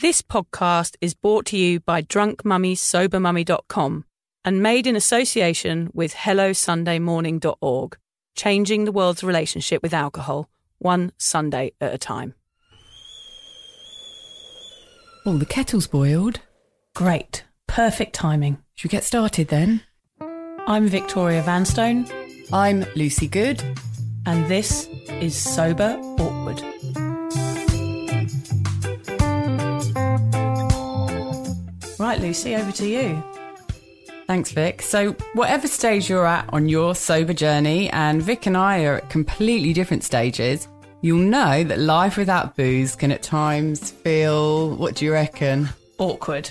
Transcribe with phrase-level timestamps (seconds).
[0.00, 4.04] This podcast is brought to you by drunkmummysobermummy.com
[4.44, 7.96] and made in association with HelloSundayMorning.org,
[8.34, 10.48] changing the world's relationship with alcohol
[10.78, 12.34] one Sunday at a time.
[15.24, 16.40] Oh, the kettle's boiled.
[16.94, 17.44] Great.
[17.66, 18.58] Perfect timing.
[18.74, 19.80] Should we get started then?
[20.66, 22.06] I'm Victoria Vanstone,
[22.52, 23.62] I'm Lucy Good.
[24.26, 26.62] and this is Sober Awkward.
[31.98, 33.22] Right, Lucy, over to you.
[34.26, 34.82] Thanks, Vic.
[34.82, 39.08] So, whatever stage you're at on your sober journey, and Vic and I are at
[39.08, 40.66] completely different stages,
[41.00, 45.68] you'll know that life without booze can at times feel, what do you reckon?
[45.98, 46.50] Awkward.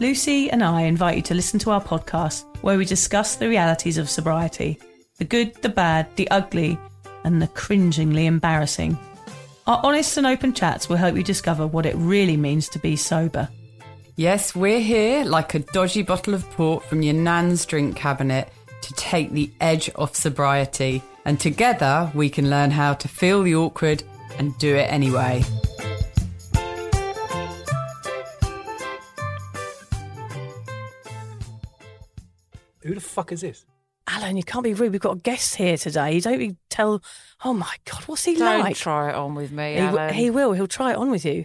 [0.00, 3.98] Lucy and I invite you to listen to our podcast where we discuss the realities
[3.98, 4.78] of sobriety
[5.18, 6.78] the good, the bad, the ugly,
[7.24, 8.96] and the cringingly embarrassing.
[9.66, 12.94] Our honest and open chats will help you discover what it really means to be
[12.94, 13.48] sober.
[14.18, 18.48] Yes, we're here like a dodgy bottle of port from your nan's drink cabinet
[18.82, 21.02] to take the edge off sobriety.
[21.24, 24.02] And together we can learn how to feel the awkward
[24.36, 25.44] and do it anyway.
[32.82, 33.64] Who the fuck is this?
[34.06, 34.92] Alan, you can't be rude.
[34.92, 36.12] We've got a guest here today.
[36.14, 37.02] You don't be tell.
[37.44, 38.76] Oh my God, what's he Don't like?
[38.76, 40.14] try it on with me, He, w- Alan.
[40.14, 40.52] he will.
[40.52, 41.44] He'll try it on with you.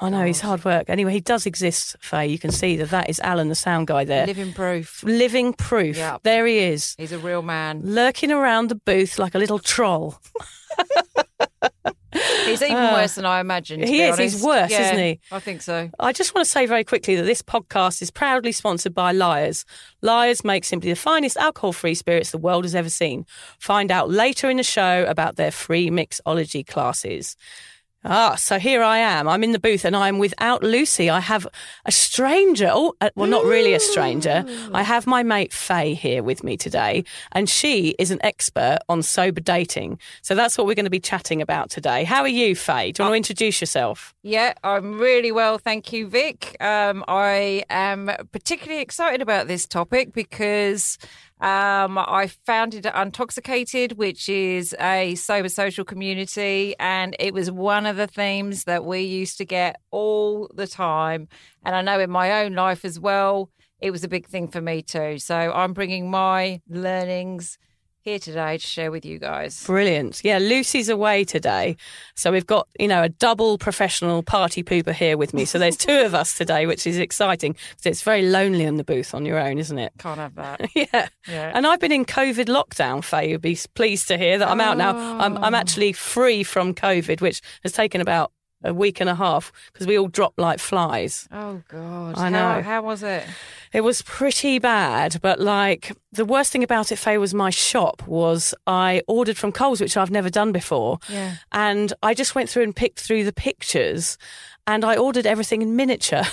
[0.00, 0.90] I know he's hard work.
[0.90, 2.26] Anyway, he does exist, Faye.
[2.26, 4.26] You can see that that is Alan, the sound guy there.
[4.26, 5.02] Living proof.
[5.02, 5.96] Living proof.
[5.96, 6.18] Yeah.
[6.22, 7.80] There he is, He's a real man.
[7.84, 10.18] lurking around the booth like a little troll.
[12.46, 13.82] He's even worse than I imagined.
[13.84, 14.16] Uh, he is.
[14.18, 15.20] He's worse, Yeah, isn't he?
[15.32, 15.90] I think so.
[15.98, 19.64] I just want to say very quickly that this podcast is proudly sponsored by Lyre's.
[20.00, 23.26] Lyre's make simply the finest alcohol free spirits the world has ever seen.
[23.58, 27.36] Find out later in the show about their free mixology classes.
[28.08, 29.26] Ah, so here I am.
[29.26, 31.10] I'm in the booth and I'm without Lucy.
[31.10, 31.44] I have
[31.84, 32.70] a stranger.
[32.72, 34.44] Oh, uh, well, not really a stranger.
[34.72, 39.02] I have my mate Faye here with me today, and she is an expert on
[39.02, 39.98] sober dating.
[40.22, 42.04] So that's what we're going to be chatting about today.
[42.04, 42.92] How are you, Faye?
[42.92, 44.14] Do you want to introduce yourself?
[44.22, 46.56] Yeah, I'm really well, thank you, Vic.
[46.60, 50.96] Um, I am particularly excited about this topic because
[51.40, 57.96] um, I founded Untoxicated, which is a sober social community, and it was one of
[57.96, 61.28] the themes that we used to get all the time.
[61.62, 64.62] And I know in my own life as well, it was a big thing for
[64.62, 65.18] me too.
[65.18, 67.58] So I'm bringing my learnings
[68.06, 69.64] here today to share with you guys.
[69.66, 70.20] Brilliant.
[70.22, 71.76] Yeah, Lucy's away today.
[72.14, 75.44] So we've got, you know, a double professional party pooper here with me.
[75.44, 78.84] So there's two of us today, which is exciting because it's very lonely in the
[78.84, 79.92] booth on your own, isn't it?
[79.98, 80.60] Can't have that.
[80.76, 81.08] Yeah.
[81.26, 81.52] Yeah.
[81.54, 83.30] And I've been in COVID lockdown, Faye.
[83.30, 84.90] You'll be pleased to hear that I'm out now.
[85.18, 85.56] I'm, I'm oh.
[85.56, 88.30] actually free from COVID, which has taken about
[88.66, 91.28] a week and a half because we all dropped like flies.
[91.32, 92.18] Oh God!
[92.18, 92.62] I know.
[92.62, 93.24] how was it?
[93.72, 98.06] It was pretty bad, but like the worst thing about it, Faye, was my shop
[98.06, 100.98] was I ordered from Coles, which I've never done before.
[101.08, 101.36] Yeah.
[101.52, 104.18] And I just went through and picked through the pictures
[104.66, 106.24] and I ordered everything in miniature.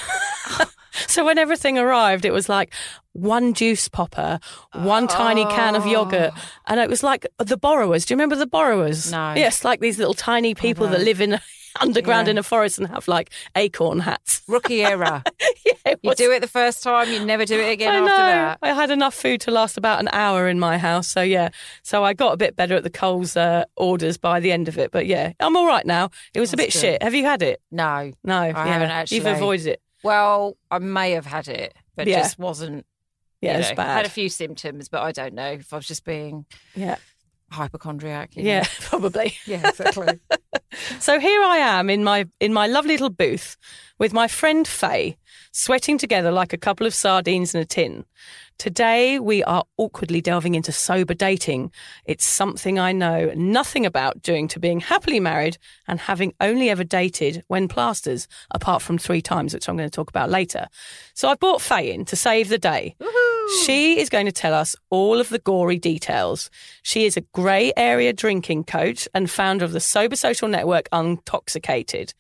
[1.08, 2.74] so when everything arrived, it was like
[3.14, 4.40] one juice popper,
[4.74, 6.32] one tiny can of yogurt.
[6.36, 6.44] Oh.
[6.68, 8.06] And it was like the borrowers.
[8.06, 9.12] Do you remember the borrowers?
[9.12, 9.34] No.
[9.36, 11.40] Yes, like these little tiny people that live in
[11.80, 12.32] underground Yeah.
[12.32, 14.42] in a forest and have like acorn hats.
[14.48, 15.24] Rookie era.
[15.86, 18.18] yeah, You do it the first time, you never do it again I after know.
[18.18, 18.58] that.
[18.62, 21.08] I had enough food to last about an hour in my house.
[21.08, 21.50] So, yeah.
[21.84, 24.78] So I got a bit better at the Coles uh, orders by the end of
[24.78, 24.92] it.
[24.92, 26.10] But yeah, I'm all right now.
[26.34, 26.80] It was a bit good.
[26.80, 27.04] shit.
[27.04, 27.62] Have you had it?
[27.72, 28.12] No.
[28.24, 28.38] No.
[28.40, 29.18] I haven't actually.
[29.18, 29.82] You've avoided it.
[30.04, 32.20] Well, I may have had it, but Yeah.
[32.20, 32.86] just wasn't.
[33.42, 33.88] Yeah, you it's bad.
[33.98, 36.46] Had a few symptoms, but I don't know if I was just being
[36.76, 36.96] yeah.
[37.54, 38.36] Hypochondriac.
[38.36, 38.50] you know.
[38.50, 39.36] Yeah, probably.
[39.46, 40.20] Yeah, exactly.
[41.00, 43.58] So here I am in my in my lovely little booth
[44.00, 45.18] with my friend Faye,
[45.52, 48.06] sweating together like a couple of sardines in a tin.
[48.58, 51.72] Today we are awkwardly delving into sober dating.
[52.06, 56.84] It's something I know nothing about doing to being happily married and having only ever
[56.84, 60.68] dated when plasters, apart from three times, which I'm going to talk about later.
[61.14, 62.96] So I brought Faye in to save the day.
[63.66, 66.50] She is going to tell us all of the gory details.
[66.82, 72.14] She is a grey area drinking coach and founder of the sober social network Untoxicated.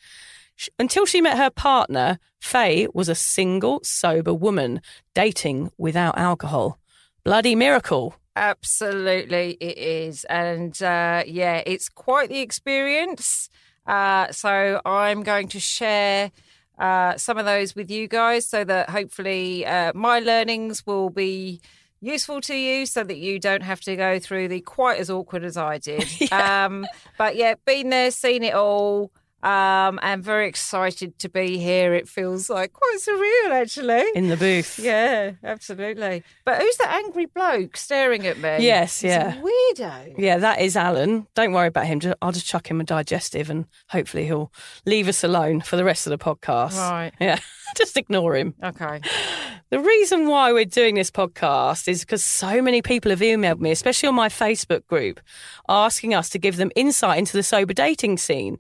[0.77, 4.81] Until she met her partner, Faye was a single, sober woman
[5.15, 6.79] dating without alcohol.
[7.23, 8.15] Bloody miracle.
[8.35, 10.25] Absolutely, it is.
[10.25, 13.49] And uh, yeah, it's quite the experience.
[13.85, 16.31] Uh, so I'm going to share
[16.83, 21.61] uh, some of those with you guys so that hopefully uh, my learnings will be
[22.01, 25.45] useful to you so that you don't have to go through the quite as awkward
[25.45, 26.05] as I did.
[26.33, 26.85] um,
[27.17, 29.13] but yeah, been there, seen it all.
[29.43, 31.93] Um, and very excited to be here.
[31.93, 34.05] It feels like quite surreal, actually.
[34.15, 34.79] In the booth.
[34.79, 36.23] Yeah, absolutely.
[36.45, 38.57] But who's that angry bloke staring at me?
[38.59, 39.41] Yes, yeah.
[39.41, 40.15] weirdo.
[40.17, 41.27] Yeah, that is Alan.
[41.35, 41.99] Don't worry about him.
[42.21, 44.51] I'll just chuck him a digestive and hopefully he'll
[44.85, 46.77] leave us alone for the rest of the podcast.
[46.77, 47.11] Right.
[47.19, 47.39] Yeah,
[47.77, 48.53] just ignore him.
[48.61, 48.99] Okay.
[49.69, 53.71] The reason why we're doing this podcast is because so many people have emailed me,
[53.71, 55.21] especially on my Facebook group,
[55.69, 58.57] asking us to give them insight into the sober dating scene.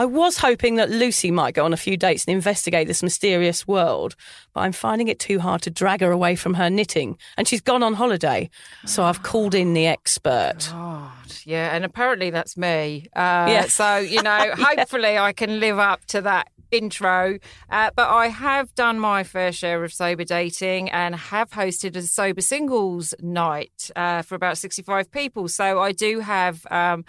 [0.00, 3.68] I was hoping that Lucy might go on a few dates and investigate this mysterious
[3.68, 4.16] world,
[4.54, 7.60] but I'm finding it too hard to drag her away from her knitting, and she's
[7.60, 8.48] gone on holiday.
[8.86, 10.70] So I've called in the expert.
[10.70, 11.10] God,
[11.44, 13.08] yeah, and apparently that's me.
[13.14, 13.66] Uh, Yeah.
[13.66, 17.38] So you know, hopefully I can live up to that intro.
[17.68, 22.02] Uh, but I have done my fair share of sober dating and have hosted a
[22.02, 25.46] sober singles night uh, for about sixty-five people.
[25.48, 26.66] So I do have.
[26.70, 27.04] Um,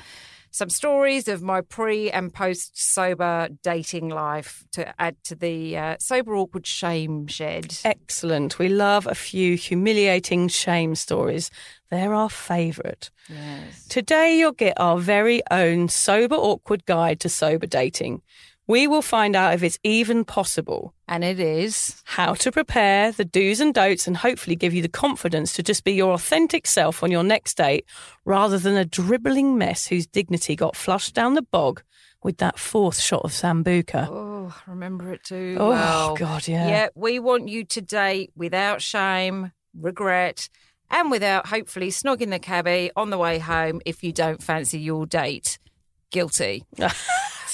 [0.51, 5.95] some stories of my pre and post sober dating life to add to the uh,
[5.99, 7.77] sober awkward shame shed.
[7.83, 8.59] Excellent.
[8.59, 11.49] We love a few humiliating shame stories.
[11.89, 13.09] They're our favourite.
[13.29, 13.87] Yes.
[13.87, 18.21] Today, you'll get our very own sober awkward guide to sober dating.
[18.67, 22.01] We will find out if it's even possible, And it is.
[22.05, 25.83] how to prepare, the do's and don'ts, and hopefully give you the confidence to just
[25.83, 27.85] be your authentic self on your next date
[28.23, 31.81] rather than a dribbling mess whose dignity got flushed down the bog
[32.23, 34.07] with that fourth shot of Sambuca.
[34.07, 35.57] Oh, I remember it too.
[35.59, 36.15] Oh, well.
[36.15, 36.67] God, yeah.
[36.67, 40.47] Yeah, we want you to date without shame, regret,
[40.89, 45.05] and without hopefully snogging the cabbie on the way home if you don't fancy your
[45.07, 45.57] date.
[46.11, 46.63] Guilty.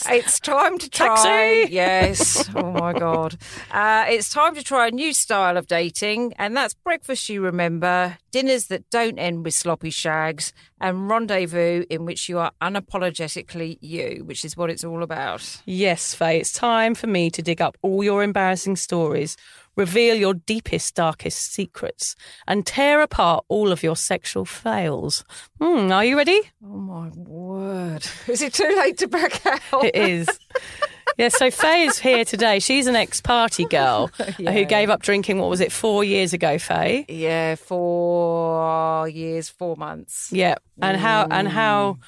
[0.10, 1.16] It's time to try.
[1.16, 1.74] Taxi!
[1.74, 2.50] Yes.
[2.56, 3.36] Oh my God.
[3.72, 8.18] Uh, it's time to try a new style of dating, and that's breakfast you remember,
[8.32, 14.24] dinners that don't end with sloppy shags, and rendezvous in which you are unapologetically you,
[14.24, 15.62] which is what it's all about.
[15.66, 19.36] Yes, Faye, it's time for me to dig up all your embarrassing stories,
[19.78, 22.16] reveal your deepest, darkest secrets,
[22.48, 25.24] and tear apart all of your sexual fails.
[25.62, 26.42] Hmm, are you ready?
[26.66, 28.06] Oh my word.
[28.28, 29.86] Is it too late to back out?
[29.86, 30.28] It is.
[31.18, 32.60] yeah, so Faye is here today.
[32.60, 34.08] She's an ex party girl
[34.38, 37.06] who gave up drinking, what was it, four years ago, Faye?
[37.08, 40.30] Yeah, four years, four months.
[40.34, 40.56] Yeah.
[40.82, 42.00] And how and how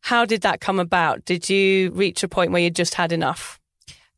[0.00, 1.24] how did that come about?
[1.24, 3.60] Did you reach a point where you just had enough?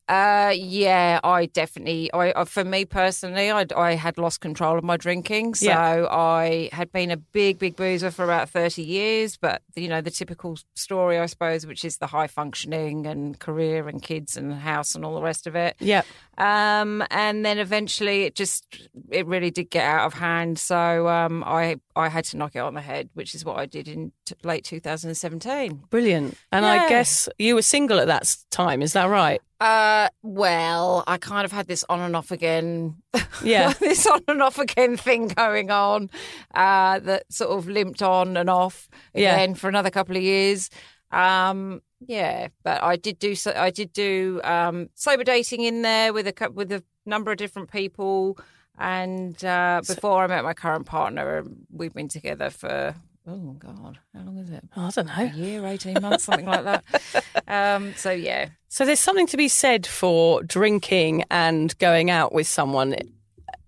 [0.08, 2.10] Uh, yeah, I definitely.
[2.14, 6.06] I uh, for me personally, I I had lost control of my drinking, so Yeah.
[6.10, 9.36] I had been a big, big boozer for about thirty years.
[9.36, 13.86] But you know, the typical story, I suppose, which is the high functioning and career
[13.86, 15.76] and kids and house and all the rest of it.
[15.78, 16.02] Yeah.
[16.38, 18.64] Um, and then eventually, it just
[19.10, 20.58] it really did get out of hand.
[20.58, 23.66] So um, I I had to knock it on the head, which is what I
[23.66, 25.82] did in t- late 2017.
[25.90, 26.36] Brilliant.
[26.52, 29.40] And I guess you were single at that time, is that right?
[29.60, 32.96] Uh, well, I kind of had this on and off again.
[33.42, 33.72] Yeah.
[33.80, 36.10] this on and off again thing going on
[36.54, 39.34] uh, that sort of limped on and off Yeah.
[39.34, 40.70] again for another couple of years.
[41.12, 43.52] Um, yeah, but I did do so.
[43.56, 47.70] I did do um, sober dating in there with a with a number of different
[47.70, 48.38] people.
[48.78, 52.94] And uh, before I met my current partner, um, we've been together for
[53.26, 54.62] oh god, how long is it?
[54.76, 55.32] I don't A know.
[55.34, 56.84] year, eighteen months, something like that.
[57.50, 62.46] Um, so yeah, So there's something to be said for drinking and going out with
[62.46, 62.94] someone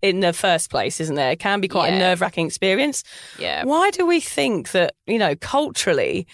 [0.03, 1.31] in the first place, isn't there?
[1.31, 3.03] It can be quite a nerve wracking experience.
[3.39, 3.65] yeah.
[3.65, 6.27] Why do we think that, you know, culturally,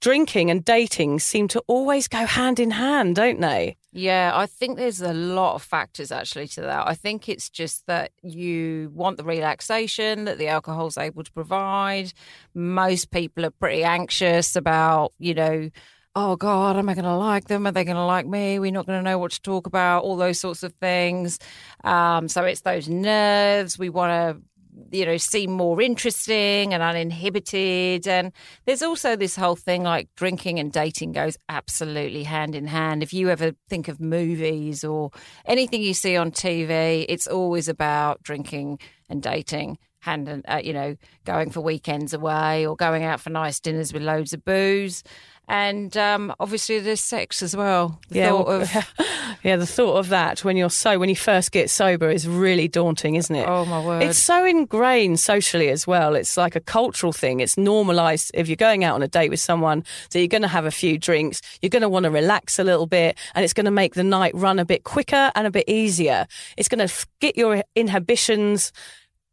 [0.00, 3.76] drinking and dating seem to always go hand in hand, don't they?
[3.92, 6.86] Yeah, I think there's a lot of factors actually to that.
[6.86, 12.12] I think it's just that you want the relaxation that the alcohol's able to provide.
[12.54, 15.70] Most people are pretty anxious about, you know,
[16.14, 17.66] oh God, am I going to like them?
[17.66, 18.58] Are they going to like me?
[18.58, 21.38] We're not going to know what to talk about, all those sorts of things.
[21.84, 23.78] Um, so it's those nerves.
[23.78, 24.42] We want to
[24.90, 28.06] you know seem more interesting and uninhibited.
[28.06, 28.32] And
[28.66, 33.02] there's also this whole thing like drinking and dating goes absolutely hand in hand.
[33.02, 35.10] If you ever think of movies or
[35.46, 40.72] anything you see on TV it's always about drinking and dating hand and uh, you
[40.72, 45.02] know going for weekends away or going out for nice dinners with loads of booze
[45.48, 48.70] and um, obviously there's sex as well the Yeah, well, of
[49.42, 52.68] yeah, the thought of that when you're so when you first get sober is really
[52.68, 53.46] daunting, isn't it?
[53.48, 56.14] oh my word It's so ingrained socially as well.
[56.14, 57.40] It's like a cultural thing.
[57.40, 60.48] It's normalized if you're going out on a date with someone that you're going to
[60.48, 63.54] have a few drinks, you're going to want to relax a little bit, and it's
[63.54, 66.26] going to make the night run a bit quicker and a bit easier.
[66.56, 68.72] It's going to get your inhibitions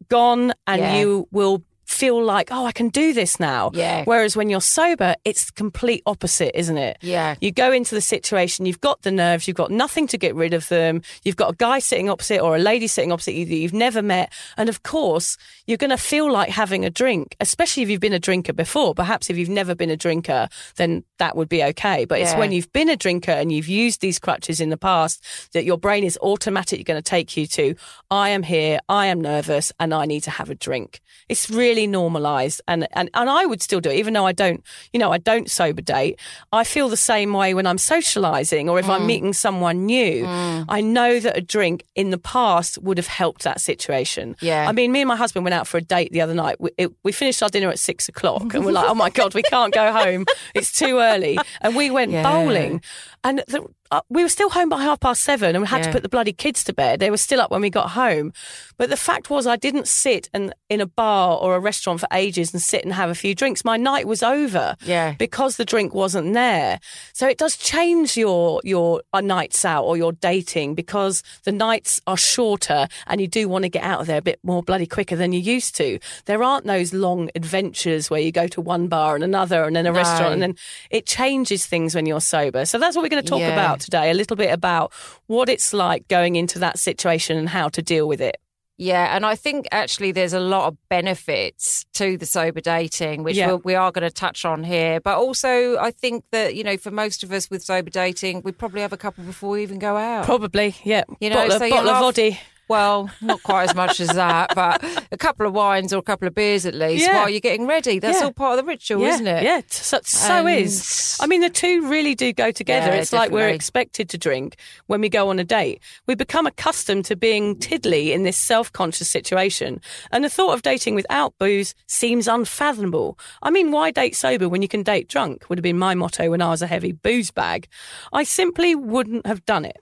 [0.10, 1.00] gone, and Yeah.
[1.00, 3.72] you will feel like, oh, I can do this now.
[3.74, 4.04] Yeah.
[4.06, 6.98] Whereas when you're sober, it's the complete opposite, isn't it?
[7.02, 7.36] Yeah.
[7.40, 10.54] You go into the situation, you've got the nerves, you've got nothing to get rid
[10.54, 13.56] of them, you've got a guy sitting opposite or a lady sitting opposite you that
[13.56, 14.34] you've never met.
[14.58, 15.38] And of course,
[15.68, 18.96] you're going to feel like having a drink, especially if you've been a drinker before.
[18.96, 22.06] Perhaps if you've never been a drinker, then that would be okay.
[22.06, 25.24] But it's when you've been a drinker and you've used these crutches in the past
[25.54, 27.76] that your brain is automatically going to take you to,
[28.10, 31.02] I am here, I am nervous, and I need to have a drink.
[31.30, 32.62] It's really normalized.
[32.68, 34.64] And, and, and I would still do it, even though I don't,
[34.94, 36.18] you know, I don't sober date.
[36.52, 38.90] I feel the same way when I'm socializing or if Mm.
[38.96, 40.26] I'm meeting someone new.
[40.70, 44.36] I know that a drink in the past would have helped that situation.
[44.42, 44.68] Yeah.
[44.70, 46.56] I mean, me and my husband went out for a date the other night.
[46.62, 49.34] We, it, we finished our dinner at six o'clock and we're like, oh my God,
[49.34, 50.26] we can't go home.
[50.54, 51.38] It's too early.
[51.62, 52.24] And we went Yeah.
[52.24, 52.82] bowling.
[53.24, 55.92] And the, uh, we were still home by half past seven and we had to
[55.92, 57.00] put the bloody kids to bed.
[57.00, 58.34] They were still up when we got home.
[58.78, 62.08] But the fact was, I didn't sit and, in a bar or a restaurant for
[62.12, 63.64] ages and sit and have a few drinks.
[63.64, 65.14] My night was over Yeah.
[65.20, 66.80] because the drink wasn't there.
[67.14, 72.02] So it does change your your uh, nights out or your dating because the nights
[72.08, 74.88] are shorter and you do want to get out of there a bit more bloody
[74.88, 76.00] quicker than you used to.
[76.26, 79.86] There aren't those long adventures where you go to one bar and another and then
[79.86, 79.96] a No.
[79.98, 80.56] restaurant and then
[80.90, 82.66] it changes things when you're sober.
[82.66, 83.54] So that's what we're going to talk Yeah.
[83.54, 83.84] about Mm.
[83.86, 84.92] today, a little bit about
[85.28, 88.38] what it's like going into that situation and how to deal with it.
[88.78, 93.38] Yeah, and I think actually there's a lot of benefits to the sober dating, which
[93.38, 93.48] Yeah.
[93.48, 95.00] we'll, we are going to touch on here.
[95.00, 98.52] But also, I think that you know, for most of us with sober dating, we
[98.52, 100.26] probably have a couple before we even go out.
[100.26, 101.06] Probably, yeah.
[101.22, 102.38] You know, bottle, so bottle of vodka.
[102.68, 106.28] Well, not quite as much as that, but a couple of wines or a couple
[106.28, 107.20] of beers at least Yeah.
[107.22, 108.00] while you're getting ready.
[108.00, 108.26] That's Yeah.
[108.26, 109.44] all part of the ritual, yeah, isn't it?
[109.44, 111.18] Yeah, so, so is.
[111.22, 112.92] I mean, the two really do go together.
[112.92, 114.56] It's like we're expected to drink
[114.88, 115.80] when we go on a date.
[116.08, 119.80] We become accustomed to being tiddly in this self conscious situation.
[120.12, 123.20] And the thought of dating without booze seems unfathomable.
[123.44, 125.46] I mean, why date sober when you can date drunk?
[125.50, 127.68] Would have been my motto when I was a heavy booze bag.
[128.12, 129.78] I simply wouldn't have done it.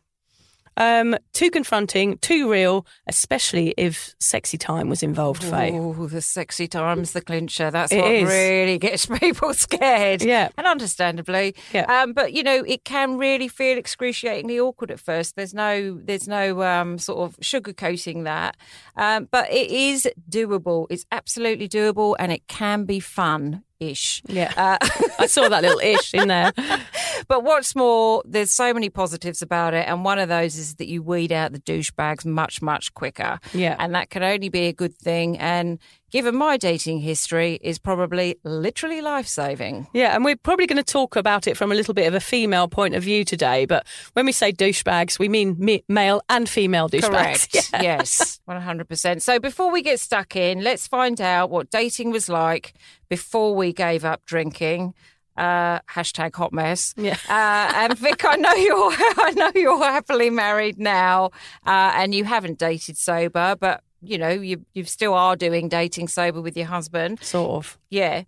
[0.78, 5.72] Um, too confronting, too real, especially if sexy time was involved, Faye.
[5.74, 7.70] Oh, the sexy times, the clincher.
[7.72, 8.30] That's It what is.
[8.30, 10.22] really gets people scared.
[10.24, 10.50] Yeah.
[10.58, 11.56] And understandably.
[11.74, 11.86] Yeah.
[12.02, 15.36] Um, but you know, it can really feel excruciatingly awkward at first.
[15.36, 18.58] There's no there's no um, sort of sugarcoating that.
[18.96, 20.88] Um, but it is doable.
[20.90, 23.64] It's absolutely doable and it can be fun.
[23.92, 24.22] Ish.
[24.28, 24.54] Yeah.
[24.56, 24.78] Uh,
[25.20, 26.52] I saw that little ish in there.
[27.28, 30.88] but what's more, there's so many positives about it, and one of those is that
[30.88, 33.40] you weed out the douchebags much, much quicker.
[33.54, 33.76] Yeah.
[33.80, 35.38] and that can only be a good thing.
[35.38, 35.80] And
[36.14, 39.88] given my dating history, is probably literally life saving.
[39.94, 42.20] Yeah, and we're probably going to talk about it from a little bit of a
[42.20, 43.66] female point of view today.
[43.66, 47.10] But when we say douchebags, we mean me- male and female douchebags.
[47.10, 47.50] Correct.
[47.74, 47.82] Yeah.
[47.82, 49.24] Yes, one hundred percent.
[49.24, 52.74] So before we get stuck in, let's find out what dating was like
[53.10, 54.94] before we gave up drinking.
[55.36, 56.94] Uh, hashtag hot mess.
[56.96, 57.18] Yeah.
[57.28, 61.32] Uh, and Vic, I know you're I know you're happily married now,
[61.66, 66.08] uh, and you haven't dated sober, but you know you you still are doing dating
[66.08, 67.22] sober with your husband.
[67.22, 67.78] Sort of.
[67.90, 68.24] Yeah.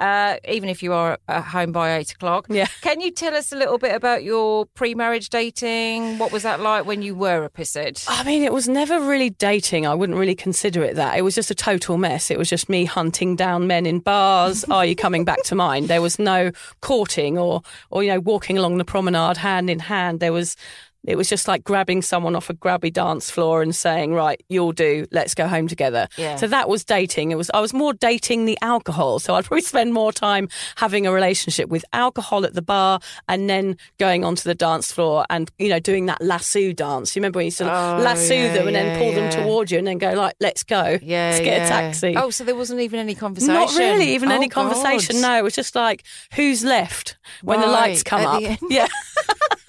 [0.00, 2.46] Uh, even if you are at home by eight o'clock.
[2.48, 2.66] Yeah.
[2.80, 6.16] Can you tell us a little bit about your pre marriage dating?
[6.16, 8.06] What was that like when you were a pissed?
[8.08, 9.86] I mean, it was never really dating.
[9.86, 11.18] I wouldn't really consider it that.
[11.18, 12.30] It was just a total mess.
[12.30, 14.64] It was just me hunting down men in bars.
[14.70, 15.86] Are you coming back to mine?
[15.86, 16.50] There was no
[16.80, 17.60] courting or,
[17.90, 20.20] or you know, walking along the promenade hand in hand.
[20.20, 20.56] There was.
[21.04, 24.72] It was just like grabbing someone off a grabby dance floor and saying, "Right, you'll
[24.72, 25.06] do.
[25.10, 26.36] Let's go home together." Yeah.
[26.36, 27.30] So that was dating.
[27.30, 27.50] It was.
[27.54, 29.18] I was more dating the alcohol.
[29.18, 33.48] So I'd probably spend more time having a relationship with alcohol at the bar and
[33.48, 37.16] then going onto the dance floor and you know doing that lasso dance.
[37.16, 39.24] You remember when you sort of Oh, lasso yeah, them and then yeah, pull them
[39.24, 39.42] yeah.
[39.44, 40.98] towards you and then go like, "Let's go.
[41.00, 43.54] Yeah, Let's get a taxi." Oh, so there wasn't even any conversation.
[43.54, 45.20] Not really, even Oh, any conversation.
[45.20, 46.04] No, it was just like,
[46.34, 48.42] who's left when the lights come up?
[48.70, 48.86] Yeah,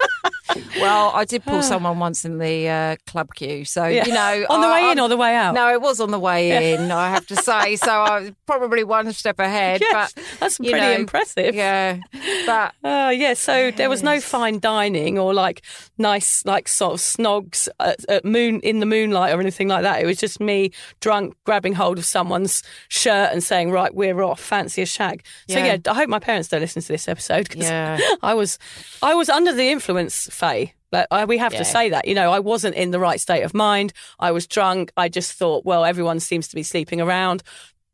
[0.80, 4.04] Well, I did pull someone once in the uh, club queue, so Yeah.
[4.06, 5.54] you know, on the I- way in I'm- or the way out.
[5.54, 6.90] No, it was on the way in.
[6.90, 9.80] I have to say, so I was probably one step ahead.
[9.80, 11.54] Yes, but that's pretty know, impressive.
[11.54, 11.98] Yeah,
[12.46, 15.62] but Oh yeah, so there was no fine dining or like
[15.98, 20.02] nice like sort of snogs at, at moon in the moonlight or anything like that.
[20.02, 24.40] It was just me drunk, grabbing hold of someone's shirt and saying, "Right, we're off.
[24.40, 25.66] Fancy a shag." So Yeah.
[25.84, 27.98] yeah, I hope my parents don't listen to this episode because Yeah.
[28.22, 28.58] I was,
[29.02, 30.74] I was under the influence, Faye.
[30.90, 31.60] But I, we have Yeah.
[31.60, 33.92] to say that, you know, I wasn't in the right state of mind.
[34.18, 34.92] I was drunk.
[34.96, 37.42] I just thought, well, everyone seems to be sleeping around.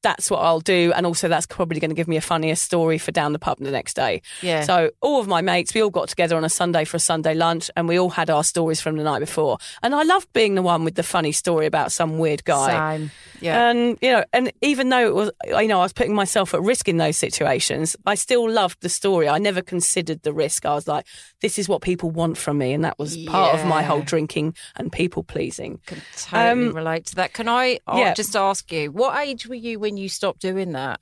[0.02, 0.92] That's what I'll do.
[0.94, 3.58] And also, that's probably going to give me a funnier story for down the pub
[3.58, 4.22] the next day.
[4.42, 4.62] Yeah.
[4.62, 7.34] So, all of my mates, we all got together on a Sunday for a Sunday
[7.34, 9.58] lunch and we all had our stories from the night before.
[9.82, 12.96] And I loved being the one with the funny story about some weird guy.
[12.98, 13.10] Same.
[13.40, 13.68] Yeah.
[13.70, 16.62] And you know, and even though it was, you know, I was putting myself at
[16.62, 19.28] risk in those situations, I still loved the story.
[19.28, 20.66] I never considered the risk.
[20.66, 21.06] I was like,
[21.40, 24.54] this is what people want from me, and that was part of my whole drinking
[24.76, 25.80] and people pleasing.
[25.86, 27.32] can totally Um, relate to that.
[27.32, 28.14] Can I I'll yeah.
[28.14, 31.00] just ask you, what age were you when you stopped doing that?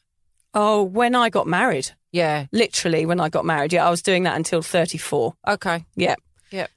[0.55, 2.47] Oh, when I got married, Yeah.
[2.53, 5.35] literally when I got married, yeah, I was doing that until thirty-four.
[5.47, 5.85] Okay.
[5.97, 6.15] Yeah.
[6.51, 6.71] Yep.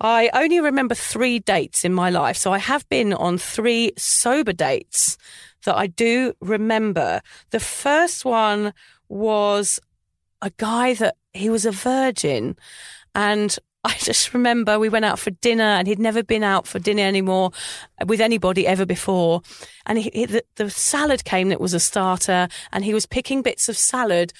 [0.00, 2.36] I only remember three dates in my life.
[2.36, 5.16] So I have been on three sober dates
[5.64, 7.22] that I do remember.
[7.50, 8.74] The first one
[9.08, 9.80] was
[10.42, 12.56] a guy that he was a virgin.
[13.14, 16.78] And I just remember we went out for dinner and he'd never been out for
[16.78, 17.52] dinner anymore
[18.06, 19.42] with anybody ever before.
[19.86, 23.42] And he, he- the, the salad came that was a starter and he was picking
[23.42, 24.32] bits of salad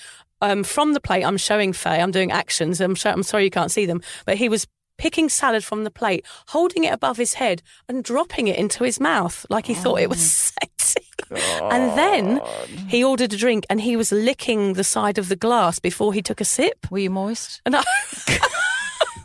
[0.43, 1.25] um, from the plate.
[1.25, 2.81] I'm showing Faye, I'm doing actions.
[2.81, 4.67] I'm, show, I'm sorry you can't see them, but he was
[4.99, 8.99] picking salad from the plate, holding it above his head and dropping it into his
[8.99, 11.03] mouth like he thought it was sexy.
[11.31, 12.41] And then
[12.89, 16.23] he ordered a drink and he was licking the side of the glass before he
[16.23, 16.91] took a sip.
[16.91, 17.61] Were you moist?
[17.67, 17.83] And I,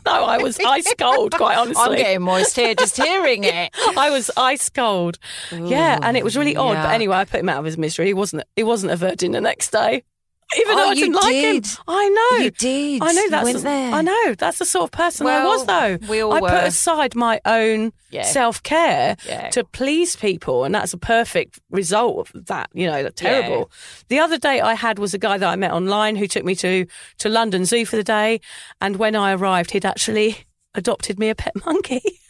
[0.06, 1.82] no, I was ice cold, quite honestly.
[1.82, 3.70] I'm getting moist here just hearing it.
[3.96, 5.18] I was ice cold.
[5.50, 6.74] yeah, and it was really odd.
[6.74, 8.06] But anyway, I put him out of his misery.
[8.06, 8.44] He wasn't.
[8.56, 10.02] He wasn't a virgin the next day.
[10.58, 11.62] Even Oh, though I you didn't like him.
[11.88, 13.02] I know You did.
[13.02, 13.92] I know that's the, there.
[13.94, 15.64] I know that's the sort of person I was.
[15.66, 16.48] Though we all I were.
[16.48, 18.22] put aside my own Yeah.
[18.24, 19.48] self care Yeah.
[19.50, 22.68] to please people, and that's a perfect result of that.
[22.74, 23.70] You know, terrible.
[24.08, 26.54] The other date I had was a guy that I met online who took me
[26.56, 26.86] to
[27.18, 28.40] to London Zoo for the day,
[28.80, 30.44] and when I arrived, he'd actually
[30.74, 32.02] adopted me a pet monkey.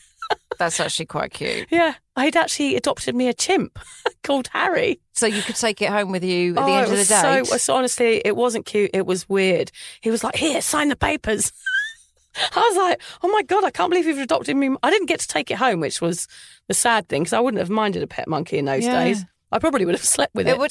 [0.58, 1.66] That's actually quite cute.
[1.70, 3.78] Yeah, I'd actually adopted me a chimp
[4.22, 5.00] called Harry.
[5.12, 7.04] So you could take it home with you at the Oh, end it of the
[7.04, 7.42] day.
[7.44, 8.90] So, uh, so honestly, it wasn't cute.
[8.94, 9.72] It was weird.
[10.00, 11.52] He was like, "Here, sign the papers."
[12.56, 15.20] I was like, "Oh my god, I can't believe you've adopted me." I didn't get
[15.20, 16.28] to take it home, which was
[16.68, 19.04] the sad thing because I wouldn't have minded a pet monkey in those Yeah.
[19.04, 19.24] days.
[19.50, 20.52] I probably would have slept with it.
[20.52, 20.70] it would.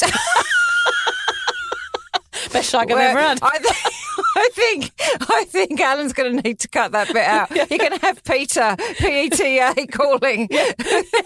[2.51, 3.39] Best shag I've ever had.
[4.35, 7.51] I, think I think Alan's going to need to cut that bit out.
[7.69, 10.45] You're going to have Peter P E T A calling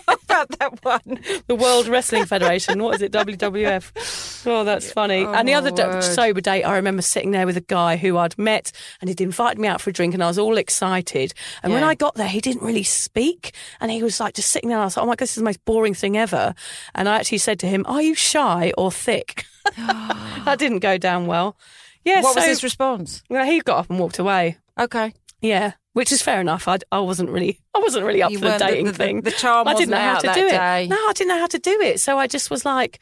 [0.08, 1.20] about that one.
[1.48, 2.82] the World Wrestling Federation.
[2.82, 3.12] What is it?
[3.12, 4.48] WWF.
[4.48, 5.26] Oh, that's funny.
[5.26, 8.18] Oh, and the other d- sober date, I remember sitting there with a guy who
[8.18, 11.34] I'd met and he'd invited me out for a drink and I was all excited.
[11.64, 14.70] And when I got there, he didn't really speak and he was like just sitting
[14.70, 14.78] there.
[14.78, 16.54] And I was like, oh my God, this is the most boring thing ever.
[16.94, 19.46] And I actually said to him, are you shy or thick?
[19.78, 21.58] that didn't go down well.
[22.06, 23.24] Yeah, What so was his response?
[23.30, 24.58] well, he got up and walked away.
[24.80, 25.14] Okay.
[25.42, 26.68] Yeah, which is fair enough.
[26.68, 29.22] I, I wasn't really, I wasn't really up You for the dating the- the- thing.
[29.22, 30.86] the charm I didn't know how to do day.
[30.86, 30.90] it.
[30.90, 32.00] No, I didn't know how to do it.
[32.00, 33.00] So I just was like,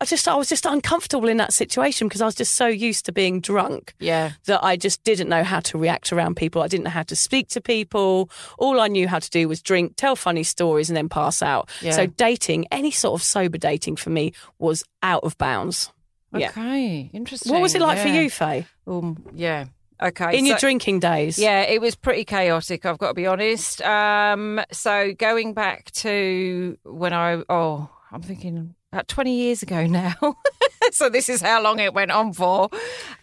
[0.00, 3.04] I just, I was just uncomfortable in that situation because I was just so used
[3.06, 4.32] to being drunk Yeah.
[4.46, 6.60] that I just didn't know how to react around people.
[6.62, 8.28] I didn't know how to speak to people.
[8.58, 11.70] All I knew how to do was drink, tell funny stories, and then pass out.
[11.80, 11.92] Yeah.
[11.92, 15.92] So dating, any sort of sober dating for me was out of bounds.
[16.34, 16.48] Yeah.
[16.50, 17.10] Okay.
[17.12, 17.52] Interesting.
[17.52, 19.66] What was it like for you, Faye, Um, yeah.
[20.02, 20.36] Okay.
[20.36, 21.38] in your drinking days?
[21.38, 22.84] Yeah, it was pretty chaotic.
[22.84, 23.80] I've got to be honest.
[23.82, 30.14] Um, so going back to when I oh, I'm thinking about 20 years ago now.
[30.90, 32.68] so this is how long it went on for.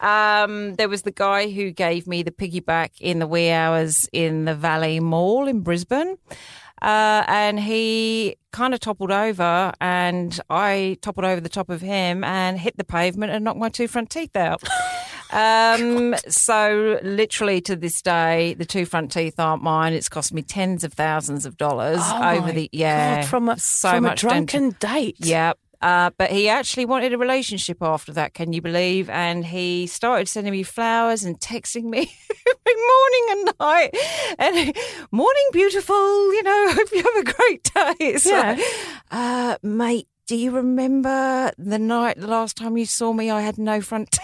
[0.00, 4.46] Um, there was the guy who gave me the piggyback in the wee hours in
[4.46, 6.16] the Valley Mall in Brisbane.
[6.82, 12.24] Uh, and he kind of toppled over, and I toppled over the top of him
[12.24, 14.62] and hit the pavement and knocked my two front teeth out.
[15.32, 19.92] Um, so literally to this day, the two front teeth aren't mine.
[19.92, 23.56] It's cost me tens of thousands of dollars Oh over the yeah God, from a
[23.56, 25.18] so from much a dental- drunken date.
[25.20, 25.52] yeah.
[25.82, 29.08] Uh, but he actually wanted a relationship after that, can you believe?
[29.08, 32.00] And he started sending me flowers and texting me
[32.66, 33.96] morning and night.
[34.38, 34.76] And
[35.10, 37.94] morning, beautiful, you know, hope you have a great day.
[38.00, 38.56] It's Yeah.
[38.58, 38.64] like,
[39.10, 43.30] uh, mate, do you remember the night the last time you saw me?
[43.30, 44.22] I had no front teeth.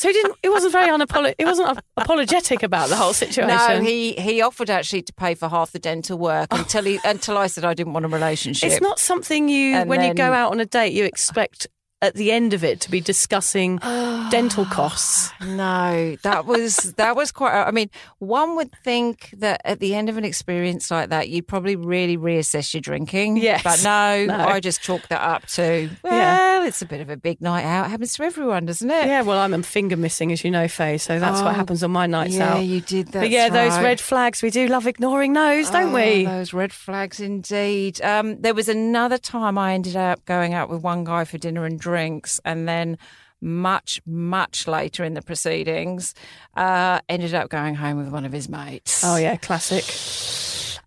[0.00, 0.36] So he didn't.
[0.42, 3.48] It wasn't very unapolo- It wasn't apologetic about the whole situation.
[3.48, 7.36] No, he he offered actually to pay for half the dental work until he until
[7.36, 8.70] I said I didn't want a relationship.
[8.70, 11.66] It's not something you, And when you go out on a date, you expect
[12.02, 13.76] at the end of it to be discussing
[14.30, 15.30] dental costs.
[15.44, 17.52] No, that was that was quite.
[17.54, 21.46] I mean, one would think that at the end of an experience like that, you'd
[21.46, 23.36] probably really reassess your drinking.
[23.36, 23.62] Yes.
[23.62, 24.44] but no, No.
[24.46, 25.90] I just chalk that up to.
[26.02, 26.50] Well, Yeah.
[26.66, 27.86] It's a bit of a big night out.
[27.86, 29.06] It happens to everyone, doesn't it?
[29.06, 30.98] Yeah, well, I'm a finger missing, as you know, Faye.
[30.98, 32.56] So that's Oh, what happens on my nights yeah, out.
[32.56, 33.20] Yeah, you did that.
[33.20, 36.26] but yeah, those red flags, we do love ignoring those, don't Oh, we?
[36.26, 38.00] Those red flags, indeed.
[38.02, 41.64] Um, there was another time I ended up going out with one guy for dinner
[41.64, 42.96] and drinks, and then
[43.40, 46.14] much, much later in the proceedings,
[46.56, 49.02] uh, ended up going home with one of his mates.
[49.04, 49.84] Oh yeah, classic.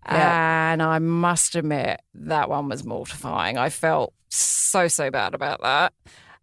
[0.06, 0.52] Yeah.
[0.74, 3.60] And I must admit, that one was mortifying.
[3.60, 5.94] I felt so, so bad about that.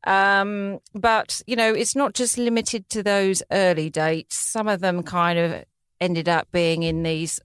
[0.05, 4.37] Um, but, you know, it's not just limited to those early dates.
[4.37, 5.64] Some of them kind of
[6.01, 7.40] ended up being in these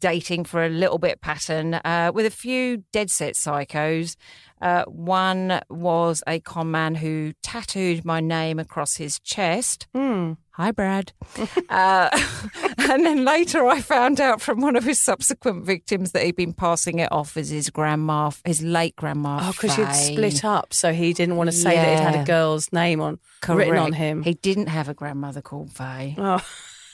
[0.00, 4.16] dating for a little bit pattern uh, with a few dead set psychos.
[4.60, 9.86] Uh, one was a con man who tattooed my name across his chest.
[9.94, 10.32] Hmm.
[10.52, 11.12] Hi, Brad.
[11.70, 12.10] uh,
[12.78, 16.52] and then later I found out from one of his subsequent victims that he'd been
[16.52, 19.38] passing it off as his grandma, his late grandma.
[19.42, 22.24] Oh, because you'd split up, so he didn't want to say that it had a
[22.24, 23.18] girl's name on
[23.48, 24.22] written on him.
[24.22, 26.14] He didn't have a grandmother called Faye.
[26.18, 26.44] oh,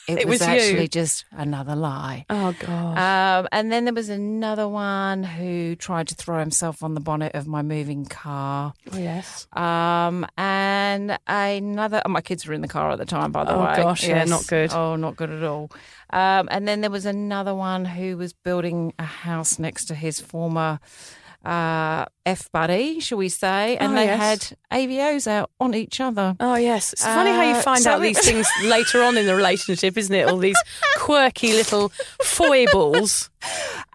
[0.08, 0.54] It, it was, was you.
[0.54, 2.26] actually just another lie.
[2.30, 2.96] oh God.
[2.98, 7.34] Um, and then there was another one who tried to throw himself on the bonnet
[7.34, 8.72] of my moving car.
[8.92, 9.48] oh yes.
[9.52, 13.54] Um, and another, oh, my kids were in the car at the time, by the
[13.54, 13.74] Oh, way.
[13.78, 14.72] Oh gosh, yeah, not good.
[14.72, 15.70] Oh, not good at all.
[16.10, 20.20] Um, and then there was another one who was building a house next to his
[20.20, 20.78] former
[21.46, 24.18] uh, F buddy, shall we say, and Oh, they yes.
[24.50, 26.34] had AVOs out on each other.
[26.40, 29.26] Oh yes, it's funny how you Uh, find so out these things later on in
[29.26, 30.28] the relationship, isn't it?
[30.28, 30.58] All these
[30.96, 31.90] quirky little
[32.22, 33.30] foibles.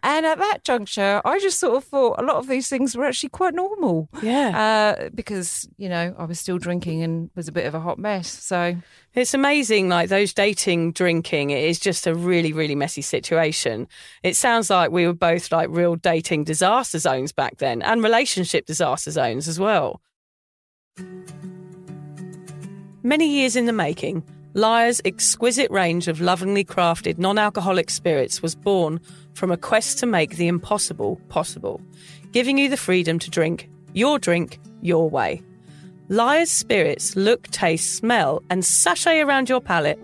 [0.04, 3.06] And at that juncture, I just sort of thought a lot of these things were
[3.06, 4.10] actually quite normal.
[4.24, 7.80] Yeah, Uh, because, you know, I was still drinking and was a bit of a
[7.80, 8.28] hot mess.
[8.28, 8.76] So,
[9.14, 9.90] it's amazing.
[9.90, 13.88] Like those dating, drinking, it is just a really, really messy situation.
[14.24, 18.66] It sounds like we were both like real dating disaster zones back then, and relationship
[18.66, 20.02] disaster zones as well.
[23.04, 28.54] Many years in the making, Lyre's exquisite range of lovingly crafted non alcoholic spirits was
[28.56, 29.00] born
[29.34, 31.82] from a quest to make the impossible possible,
[32.32, 35.42] giving you the freedom to drink your drink your way.
[36.10, 40.00] Lyre's spirits look, taste, smell, and sachet around your palate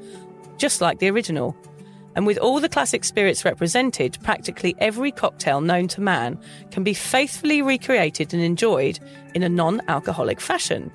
[0.57, 1.55] just like the original.
[2.15, 6.39] And with all the classic spirits represented, practically every cocktail known to man
[6.71, 8.99] can be faithfully recreated and enjoyed
[9.35, 10.91] in a non alcoholic fashion.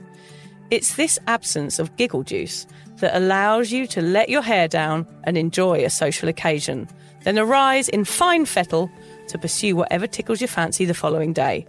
[0.70, 2.66] It's this absence of giggle juice
[2.96, 6.88] that allows you to let your hair down and enjoy a social occasion,
[7.24, 8.90] then arise in fine fettle
[9.28, 11.66] to pursue whatever tickles your fancy the following day.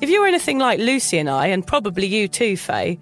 [0.00, 2.98] If you're anything like Lucy and I, and probably you too, Faye,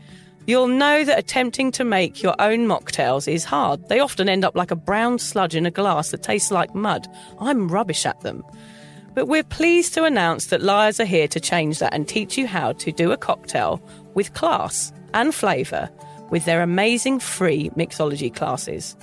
[0.46, 3.88] you'll know that attempting to make your own mocktails is hard.
[3.88, 7.08] They often end up like a brown sludge in a glass that tastes like mud.
[7.40, 8.44] I'm rubbish at them.
[9.14, 12.46] But we're pleased to announce that Lyre's are here to change that and teach you
[12.46, 13.82] how to do a cocktail
[14.14, 15.90] with class and flavour
[16.30, 18.96] with their amazing free mixology classes.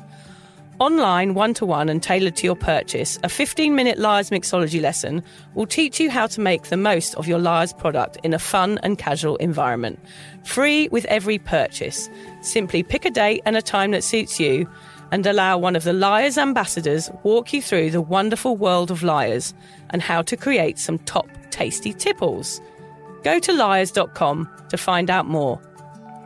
[0.82, 5.22] Online, one to one, and tailored to your purchase, a 15 minute Lyre's mixology lesson
[5.54, 8.80] will teach you how to make the most of your Lyre's product in a fun
[8.82, 10.00] and casual environment.
[10.44, 12.10] Free with every purchase.
[12.42, 14.68] Simply pick a date and a time that suits you
[15.12, 19.54] and allow one of the Lyre's ambassadors walk you through the wonderful world of Lyre's
[19.92, 22.60] and how to create some top tasty tipples.
[23.24, 25.62] Go to lyres.com to find out more.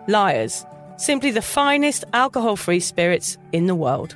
[0.08, 0.66] Lyre's,
[0.96, 4.16] simply the finest alcohol free spirits in the world.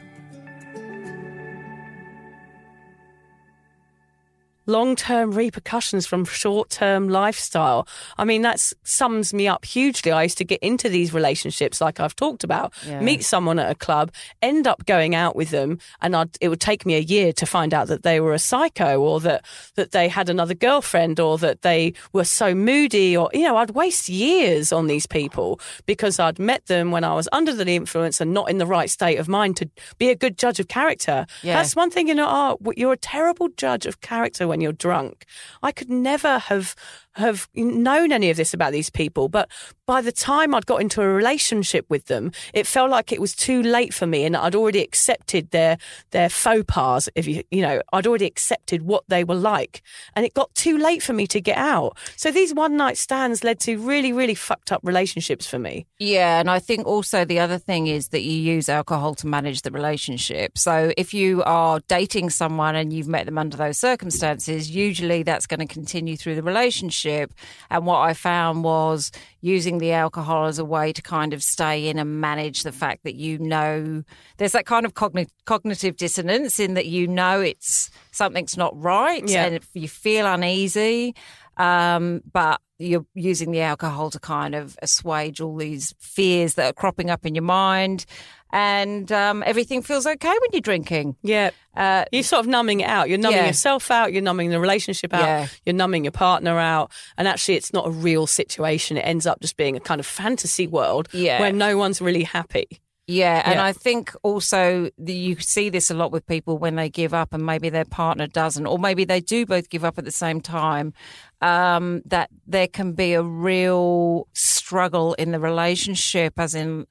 [4.70, 7.88] Long term repercussions from short term lifestyle.
[8.20, 10.12] I mean, that sums me up hugely.
[10.12, 13.00] I used to get into these relationships, like I've talked about, Yeah.
[13.02, 14.12] meet someone at a club,
[14.44, 17.46] end up going out with them, and I'd, it would take me a year to
[17.48, 19.44] find out that they were a psycho or that,
[19.76, 23.72] that they had another girlfriend or that they were so moody or, you know, I'd
[23.72, 28.22] waste years on these people because I'd met them when I was under the influence
[28.22, 31.26] and not in the right state of mind to be a good judge of character.
[31.42, 31.56] Yeah.
[31.56, 32.60] That's one thing in art.
[32.64, 35.26] Oh, you're a terrible judge of character when you're drunk.
[35.64, 36.76] I could never have
[37.14, 39.50] have known any of this about these people, but
[39.86, 43.36] by the time I'd got into a relationship with them, it felt like it was
[43.36, 45.78] too late for me, and I'd already accepted their
[46.12, 47.10] their faux pas.
[47.16, 49.82] If you you know, I'd already accepted what they were like,
[50.16, 51.98] and it got too late for me to get out.
[52.16, 55.88] So these one night stands led to really really fucked up relationships for me.
[55.98, 59.64] Yeah, and I think also the other thing is that you use alcohol to manage
[59.64, 60.58] the relationship.
[60.58, 65.48] So if you are dating someone and you've met them under those circumstances, usually that's
[65.48, 66.99] going to continue through the relationship.
[67.06, 71.88] And what I found was using the alcohol as a way to kind of stay
[71.88, 74.04] in and manage the fact that you know
[74.38, 79.28] there's that kind of cogni- cognitive dissonance in that you know it's something's not right
[79.28, 79.46] Yeah.
[79.46, 81.16] and you feel uneasy.
[81.58, 86.74] Um, but you're using the alcohol to kind of assuage all these fears that are
[86.74, 88.06] cropping up in your mind
[88.52, 91.52] and um, everything feels okay when you're drinking Yeah.
[91.76, 93.10] uh, You're sort of numbing it out.
[93.10, 93.48] You're numbing Yeah.
[93.48, 94.12] yourself out.
[94.14, 95.22] You're numbing the relationship out.
[95.22, 95.48] Yeah.
[95.66, 96.92] You're numbing your partner out.
[97.18, 98.98] And actually, it's not a real situation.
[98.98, 101.40] It ends up just being a kind of fantasy world Yeah.
[101.40, 102.68] where no one's really happy.
[103.12, 103.66] Yeah, and Yeah.
[103.66, 107.34] I think also the, you see this a lot with people when they give up
[107.34, 110.42] and maybe their partner doesn't, or maybe they do both give up at the same
[110.42, 110.94] time.
[111.42, 116.86] Um, that there can be a real struggle in the relationship, as in,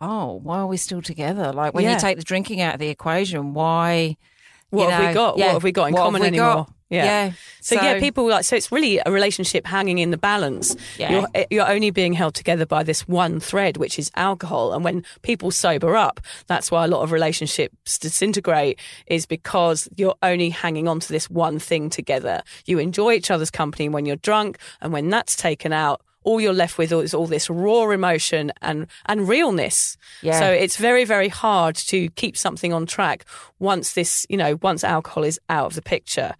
[0.00, 1.52] oh, why are we still together?
[1.52, 1.94] Like when Yeah.
[1.94, 4.16] you take the drinking out of the equation, why?
[4.70, 5.38] What you have we got?
[5.38, 6.54] yeah, What have we got in common anymore?
[6.54, 6.72] got?
[6.88, 7.04] Yeah.
[7.04, 7.32] Yeah.
[7.60, 10.76] So, yeah, people like so it's really a relationship hanging in the balance.
[10.98, 11.10] Yeah.
[11.10, 14.72] You're eh, you're only being held together by this one thread, which is alcohol.
[14.72, 18.78] And when people sober up, that's why a lot of relationships disintegrate,
[19.08, 22.42] is because you're only hanging on to this one thing together.
[22.66, 26.02] You enjoy each other's company when you're drunk, and when that's taken out.
[26.26, 29.96] All you're left with is all this raw emotion and, and realness.
[30.22, 30.38] Yeah.
[30.40, 33.24] So it's very, very hard to keep something on track
[33.58, 36.34] once this, you know, once alcohol is out of the picture.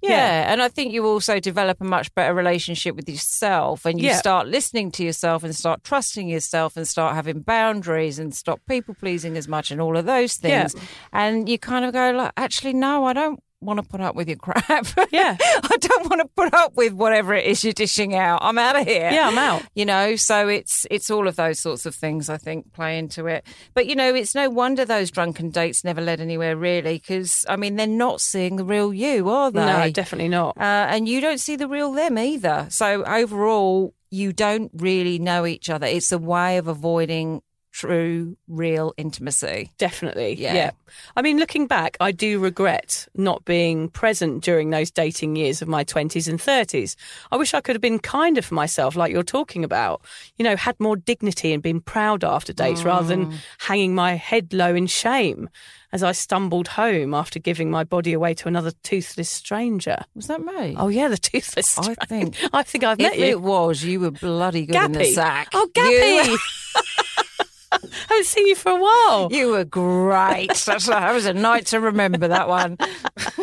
[0.00, 0.52] Yeah.
[0.52, 4.16] and I think you also develop a much better relationship with yourself and you Yeah.
[4.18, 8.94] start listening to yourself and start trusting yourself and start having boundaries and stop people
[8.94, 10.74] pleasing as much and all of those things.
[10.76, 10.82] Yeah.
[11.12, 14.28] And you kind of go like, actually, no, I don't want to put up with
[14.28, 14.86] your crap.
[15.10, 15.36] Yeah.
[15.40, 18.40] I don't want to put up with whatever it is you're dishing out.
[18.42, 19.10] I'm out of here.
[19.10, 19.62] Yeah, I'm out.
[19.74, 23.26] You know, so it's it's all of those sorts of things I think play into
[23.26, 23.44] it.
[23.74, 27.56] But you know, it's no wonder those drunken dates never led anywhere really because I
[27.56, 29.64] mean they're not seeing the real you, are they?
[29.64, 30.56] No, definitely not.
[30.58, 32.66] uh, and you don't see the real them either.
[32.70, 35.86] So overall, you don't really know each other.
[35.86, 37.42] It's a way of avoiding
[37.78, 39.70] true, real intimacy.
[39.78, 40.34] Definitely.
[40.34, 40.54] Yeah.
[40.54, 40.70] Yeah.
[41.14, 45.68] I mean, looking back, I do regret not being present during those dating years of
[45.68, 46.96] my 20s and 30s.
[47.30, 50.02] I wish I could have been kinder for myself, like you're talking about.
[50.36, 53.34] You know, had more dignity and been proud after dates rather than mm.
[53.58, 55.48] hanging my head low in shame
[55.92, 59.98] as I stumbled home after giving my body away to another toothless stranger.
[60.14, 60.74] Was that me?
[60.76, 61.94] Oh, yeah, the toothless Stranger.
[62.00, 63.24] I think- I think I've met if you.
[63.26, 65.48] it was, you were bloody good in the sack.
[65.54, 66.36] Oh, You- Gappy.
[67.72, 67.78] I
[68.08, 69.28] haven't seen you for a while.
[69.30, 70.48] You were great.
[70.88, 72.78] That was a night to remember that one.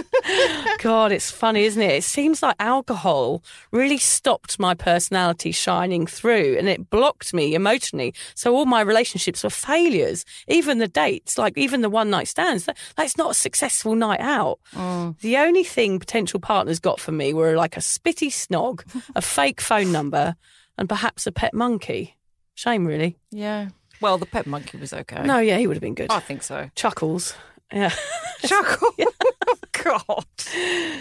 [0.79, 1.95] God, it's funny, isn't it?
[1.95, 8.13] It seems like alcohol really stopped my personality shining through and it blocked me emotionally.
[8.35, 10.25] So all my relationships were failures.
[10.47, 14.19] Even the dates, like even the one night stands, that, that's not a successful night
[14.19, 14.59] out.
[14.73, 15.19] Mm.
[15.19, 18.83] The only thing potential partners got from me were like a spitty snog,
[19.15, 20.35] a fake phone number,
[20.77, 22.17] and perhaps a pet monkey.
[22.55, 23.17] Shame, really.
[23.31, 23.69] Yeah.
[24.05, 25.23] Well, the pet monkey was okay.
[25.23, 26.11] No, yeah, he would have been good.
[26.11, 26.69] I think so.
[26.75, 27.33] Chuckles.
[27.73, 27.91] Yeah.
[28.45, 28.89] Chuckle.
[29.47, 30.25] Oh god.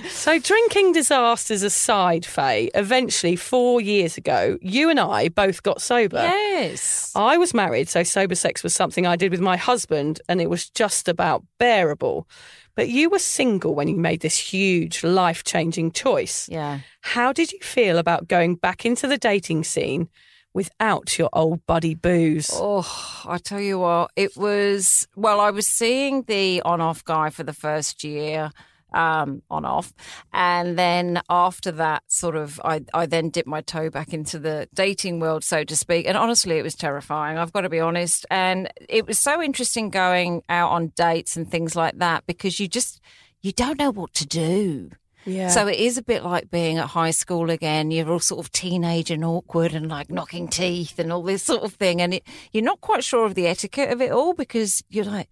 [0.09, 6.17] So, drinking disasters aside, Faye, eventually four years ago, you and I both got sober.
[6.17, 7.12] Yes.
[7.14, 10.49] I was married, so sober sex was something I did with my husband, and it
[10.49, 12.27] was just about bearable.
[12.75, 16.49] But you were single when you made this huge life changing choice.
[16.49, 16.79] Yeah.
[17.03, 20.09] How did you feel about going back into the dating scene
[20.55, 22.51] without your old buddy booze?
[22.53, 25.07] Oh, I tell you what, it was.
[25.17, 28.51] Well, I was seeing the on-off guy for the first year,
[28.95, 29.93] um, on off,
[30.33, 34.69] and then after that, sort of, I I then dipped my toe back into the
[34.73, 36.07] dating world, so to speak.
[36.07, 37.37] And honestly, it was terrifying.
[37.37, 38.25] I've got to be honest.
[38.31, 42.69] And it was so interesting going out on dates and things like that because you
[42.69, 43.01] just
[43.43, 44.90] you don't know what to do.
[45.27, 45.49] Yeah.
[45.49, 47.91] So it is a bit like being at high school again.
[47.91, 51.63] You're all sort of teenage and awkward and like knocking teeth and all this sort
[51.63, 52.01] of thing.
[52.01, 55.29] And it, you're not quite sure of the etiquette of it all because you're like,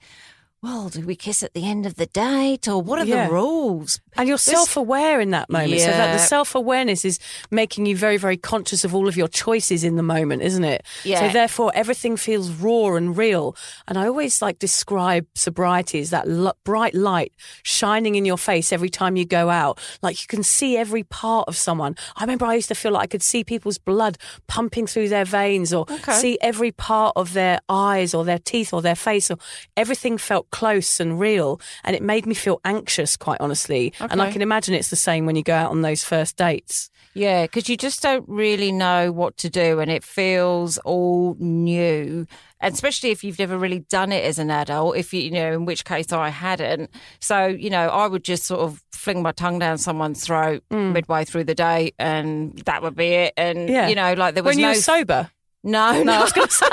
[0.63, 3.27] well, do we kiss at the end of the date or what are Yeah.
[3.27, 4.01] the rules?
[4.17, 5.81] And you're self aware in that moment.
[5.81, 7.19] So that the self awareness is
[7.51, 10.85] making you very, very conscious of all of your choices in the moment, isn't it?
[11.03, 11.21] Yeah.
[11.21, 13.57] So therefore everything feels raw and real.
[13.89, 17.33] And I always like describe sobriety as that l- bright light
[17.65, 19.81] shining in your face every time you go out.
[20.01, 21.97] Like you can see every part of someone.
[22.17, 25.25] I remember I used to feel like I could see people's blood pumping through their
[25.25, 26.13] veins or Okay.
[26.13, 29.39] see every part of their eyes or their teeth or their face or
[29.77, 34.31] everything felt close and real and it made me feel anxious quite honestly and i
[34.31, 37.69] can imagine it's the same when you go out on those first dates Yeah, because
[37.69, 42.27] you just don't really know what to do and it feels all new.
[42.61, 45.53] and especially if you've never really done it as an adult, if you, you know,
[45.53, 46.89] in which case I hadn't.
[47.21, 51.25] So, you know, I would just sort of fling my tongue down someone's throat midway
[51.27, 53.35] through the day and that would be it.
[53.37, 53.73] And, Mm.
[53.77, 53.89] Yeah.
[53.89, 54.73] you know, like there was when you no.
[54.73, 55.31] were sober.
[55.63, 56.69] No, No, I was going to say.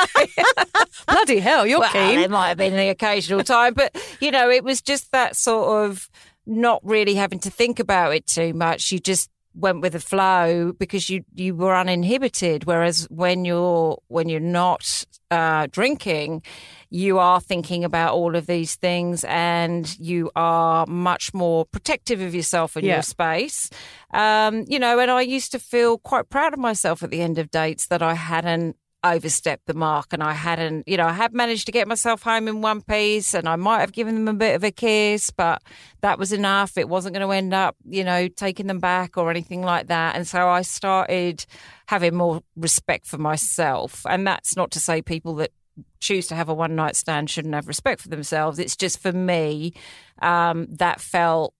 [1.07, 2.19] Bloody hell, you're well, keen.
[2.19, 5.85] there might have been the occasional time, but you know, it was just that sort
[5.85, 6.09] of
[6.45, 8.91] not really having to think about it too much.
[8.91, 12.65] You just went with the flow because you you were uninhibited.
[12.65, 16.43] Whereas when you're when you're not uh, drinking,
[16.89, 22.33] you are thinking about all of these things, and you are much more protective of
[22.33, 22.95] yourself and Yeah.
[22.95, 23.69] your space.
[24.13, 27.37] Um, you know, and I used to feel quite proud of myself at the end
[27.37, 31.33] of dates that I hadn't overstepped the mark and I hadn't, you know, I had
[31.33, 34.37] managed to get myself home in one piece and I might have given them a
[34.37, 35.61] bit of a kiss, but
[36.01, 36.77] that was enough.
[36.77, 40.15] It wasn't going to end up, you know, taking them back or anything like that.
[40.15, 41.45] And so I started
[41.87, 44.05] having more respect for myself.
[44.09, 45.51] And that's not to say people that
[45.99, 48.59] choose to have a one night stand shouldn't have respect for themselves.
[48.59, 49.73] It's just for me,
[50.21, 51.53] um, that felt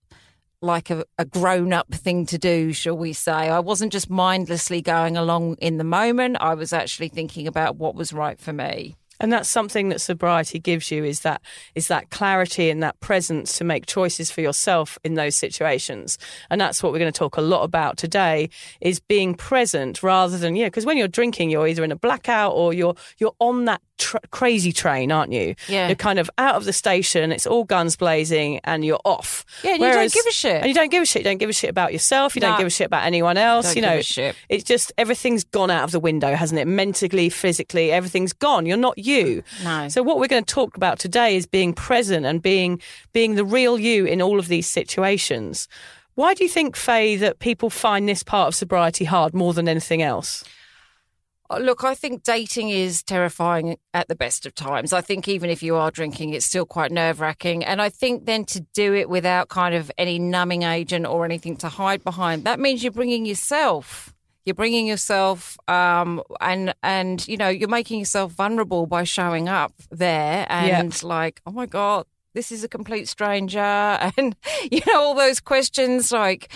[0.61, 3.31] like a, a grown up thing to do, shall we say.
[3.31, 7.95] I wasn't just mindlessly going along in the moment, I was actually thinking about what
[7.95, 8.95] was right for me.
[9.21, 11.41] And that's something that sobriety gives you is that
[11.75, 16.17] is that clarity and that presence to make choices for yourself in those situations.
[16.49, 20.37] And that's what we're going to talk a lot about today is being present rather
[20.37, 23.65] than yeah because when you're drinking you're either in a blackout or you're you're on
[23.65, 25.53] that tr- crazy train aren't you?
[25.67, 25.87] Yeah.
[25.87, 29.45] You're kind of out of the station, it's all guns blazing and you're off.
[29.63, 30.55] Yeah, and you don't give a shit.
[30.61, 31.21] And you don't give a shit.
[31.21, 32.35] You don't give a shit about yourself.
[32.35, 32.47] You No.
[32.49, 33.67] don't give a shit about anyone else.
[33.67, 34.35] Don't you give know, a shit.
[34.49, 36.65] it's just everything's gone out of the window, hasn't it?
[36.65, 38.65] Mentally, physically, everything's gone.
[38.65, 39.43] You're not you.
[39.63, 39.87] No.
[39.89, 42.81] So what we're going to talk about today is being present and being
[43.13, 45.67] being the real you in all of these situations.
[46.15, 49.69] Why do you think, Faye, that people find this part of sobriety hard more than
[49.69, 50.43] anything else?
[51.49, 54.93] Uh, Look, I think dating is terrifying at the best of times.
[54.93, 57.63] I think even if you are drinking, it's still quite nerve wracking.
[57.65, 61.57] And I think then to do it without kind of any numbing agent or anything
[61.57, 64.13] to hide behind, that means you're bringing yourself.
[64.45, 69.73] You're bringing yourself, um, and and you know you're making yourself vulnerable by showing up
[69.91, 73.59] there, and like, oh my god, this is a complete stranger,
[74.17, 74.35] and
[74.71, 76.51] you know all those questions like,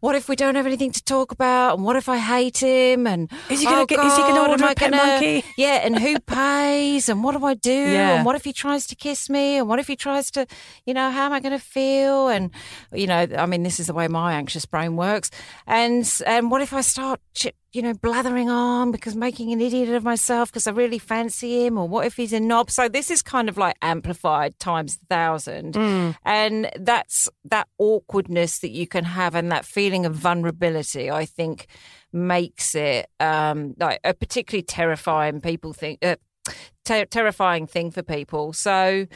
[0.00, 3.06] what if we don't have anything to talk about, and what if I hate him,
[3.06, 5.44] and Is he gonna oh get- is he gonna God, order a pet gonna- monkey?
[5.56, 8.16] yeah, and who pays, and what do I do, Yeah.
[8.16, 10.46] and what if he tries to kiss me, and what if he tries to,
[10.84, 12.50] you know, how am I going to feel, and
[12.92, 15.30] you know, I mean, this is the way my anxious brain works,
[15.66, 19.90] and and what if I start, ch- you know, blathering on because making an idiot
[19.90, 22.70] of myself because I really fancy him, or what if he's a knob?
[22.70, 25.76] So this is kind of like amplified times a thousand,
[26.24, 31.10] and that's that awkwardness that you can have, and that feeling of vulnerability.
[31.10, 31.66] I think
[32.12, 36.16] makes it um, like a particularly terrifying people think uh,
[36.86, 38.52] ter- terrifying thing for people.
[38.52, 39.06] So.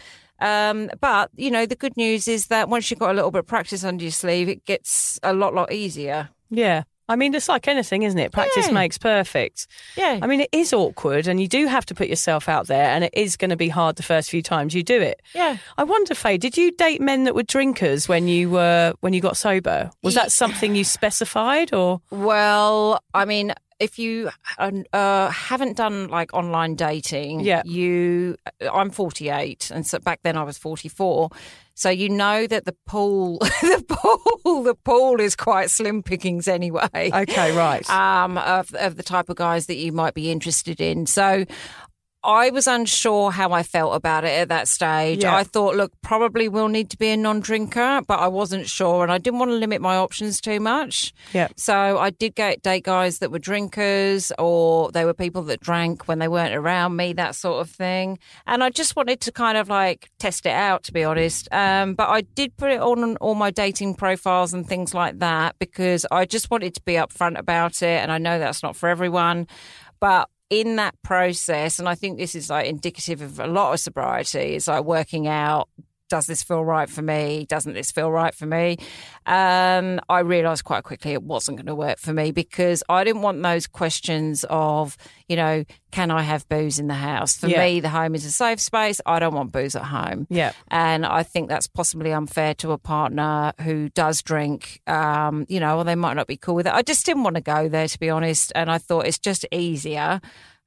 [0.42, 3.40] Um, but you know, the good news is that once you've got a little bit
[3.40, 6.30] of practice under your sleeve, it gets a lot, lot easier.
[6.48, 6.84] Yeah.
[7.10, 8.32] I mean, it's like anything, isn't it?
[8.32, 8.72] Practice Yeah.
[8.72, 9.66] makes perfect.
[9.96, 10.18] Yeah.
[10.22, 13.04] I mean, it is awkward and you do have to put yourself out there and
[13.04, 15.20] it is going to be hard the first few times you do it.
[15.34, 15.58] Yeah.
[15.76, 19.20] I wonder, Faye, did you date men that were drinkers when you were when you
[19.20, 19.90] got sober?
[20.02, 26.34] Was that something you specified or Well, I mean, if you uh, haven't done like
[26.34, 27.62] online dating, Yeah.
[27.64, 28.36] you.
[28.72, 31.30] I'm 48, and so back then I was 44.
[31.74, 36.88] So you know that the pool, the pool, the pool is quite slim pickings anyway.
[36.94, 37.88] Okay, right.
[37.90, 41.06] Um, of of the type of guys that you might be interested in.
[41.06, 41.44] So.
[42.22, 45.22] I was unsure how I felt about it at that stage.
[45.22, 45.34] Yeah.
[45.34, 49.10] I thought, look, probably will need to be a non-drinker, but I wasn't sure, and
[49.10, 51.14] I didn't want to limit my options too much.
[51.32, 51.48] Yeah.
[51.56, 56.08] So I did get date guys that were drinkers or they were people that drank
[56.08, 58.18] when they weren't around me, that sort of thing.
[58.46, 61.48] And I just wanted to kind of like test it out, to be honest.
[61.52, 65.56] Um, but I did put it on all my dating profiles and things like that
[65.58, 68.02] because I just wanted to be upfront about it.
[68.02, 69.46] And I know that's not for everyone,
[70.00, 73.80] but in that process, and I think this is like indicative of a lot of
[73.80, 75.68] sobriety, is like working out
[76.10, 77.46] does this feel right for me?
[77.48, 78.76] Doesn't this feel right for me?
[79.26, 83.22] Um, I realised quite quickly it wasn't going to work for me because I didn't
[83.22, 84.96] want those questions of,
[85.28, 87.36] you know, can I have booze in the house?
[87.36, 87.64] For Yeah.
[87.64, 89.00] me, the home is a safe space.
[89.06, 90.26] I don't want booze at home.
[90.30, 90.52] Yeah.
[90.68, 95.78] And I think that's possibly unfair to a partner who does drink, um, you know,
[95.78, 96.74] or they might not be cool with it.
[96.74, 98.52] I just didn't want to go there, to be honest.
[98.54, 100.20] And I thought it's just easier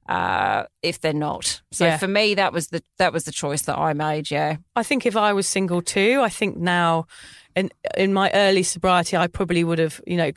[0.08, 1.62] uh, if they're not.
[1.72, 1.98] So Yeah.
[1.98, 4.30] for me, that was the that was the choice that I made.
[4.30, 4.56] Yeah.
[4.76, 7.06] I think if I was single too, I think now
[7.56, 10.30] in in my early sobriety I probably would have, you know,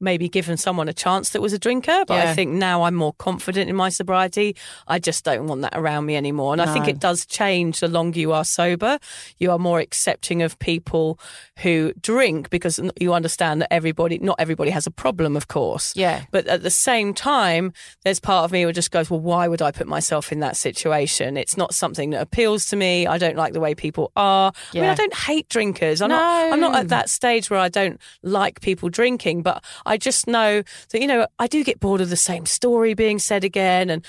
[0.00, 3.14] maybe given someone a chance that was a drinker, but I think now I'm more
[3.14, 4.54] confident in my sobriety.
[4.86, 6.52] I just don't want that around me anymore.
[6.52, 8.98] And I think it does change the longer you are sober.
[9.38, 11.18] You are more accepting of people
[11.60, 15.94] who drink because you understand that everybody, not everybody has a problem, of course.
[15.96, 16.24] Yeah.
[16.30, 17.72] But at the same time,
[18.04, 20.56] there's part of me who just goes, well, why would I put myself in that
[20.56, 21.36] situation?
[21.36, 23.06] It's not something that appeals to me.
[23.06, 24.52] I don't like the way people are.
[24.74, 26.02] I mean, I don't hate drinkers.
[26.02, 26.52] I'm not.
[26.52, 30.62] I'm not at that stage where I don't like people drinking, but I just know
[30.90, 34.04] that you know I do get bored of the same story being said again and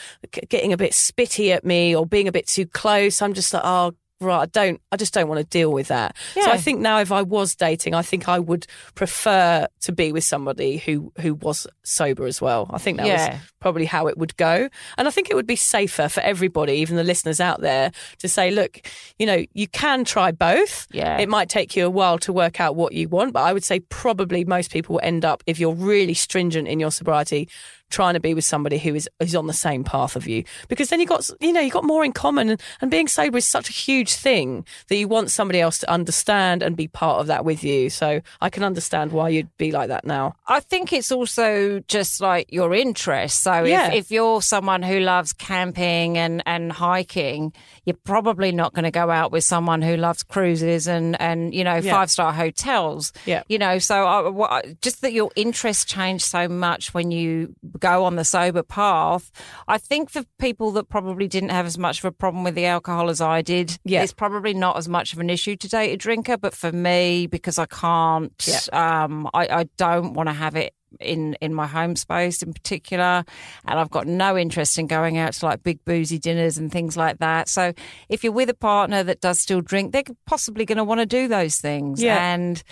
[0.49, 3.21] getting a bit spitty at me or being a bit too close.
[3.21, 3.93] I'm just like, oh.
[4.19, 4.81] Right, I don't.
[4.91, 6.15] I just don't want to deal with that.
[6.33, 8.65] So I think now, if I was dating, I think I would
[8.95, 12.67] prefer to be with somebody who who was sober as well.
[12.73, 13.33] I think that Yeah.
[13.33, 16.73] was probably how it would go, and I think it would be safer for everybody,
[16.73, 18.79] even the listeners out there, to say, look,
[19.19, 20.87] you know, you can try both.
[20.91, 21.19] Yeah.
[21.19, 23.63] It might take you a while to work out what you want, but I would
[23.63, 27.47] say probably most people will end up, if you're really stringent in your sobriety,
[27.89, 30.89] trying to be with somebody who is is on the same path of you because
[30.89, 33.47] then you got you know you got more in common and, and being sober is
[33.47, 37.27] such a huge thing that you want somebody else to understand and be part of
[37.27, 40.93] that with you so i can understand why you'd be like that now I think
[40.93, 43.41] it's also just like your interest.
[43.43, 43.87] So Yeah.
[43.89, 47.51] if, if you're someone who loves camping and, and hiking,
[47.85, 51.63] you're probably not going to go out with someone who loves cruises and, and you
[51.65, 51.91] know, Yeah.
[51.91, 53.11] five star hotels.
[53.25, 53.43] Yeah.
[53.49, 58.15] You know, so I, just that your interests change so much when you go on
[58.15, 59.31] the sober path.
[59.67, 62.65] I think for people that probably didn't have as much of a problem with the
[62.65, 64.03] alcohol as I did, Yeah.
[64.03, 66.37] it's probably not as much of an issue to date a drinker.
[66.37, 69.03] But for me, because I can't, Yeah.
[69.03, 73.25] um, I, I don't want to have it in in my home space in particular
[73.65, 76.95] and I've got no interest in going out to like big boozy dinners and things
[76.95, 77.73] like that so
[78.07, 81.05] if you're with a partner that does still drink they're possibly going to want to
[81.05, 82.33] do those things Yeah.
[82.33, 82.63] and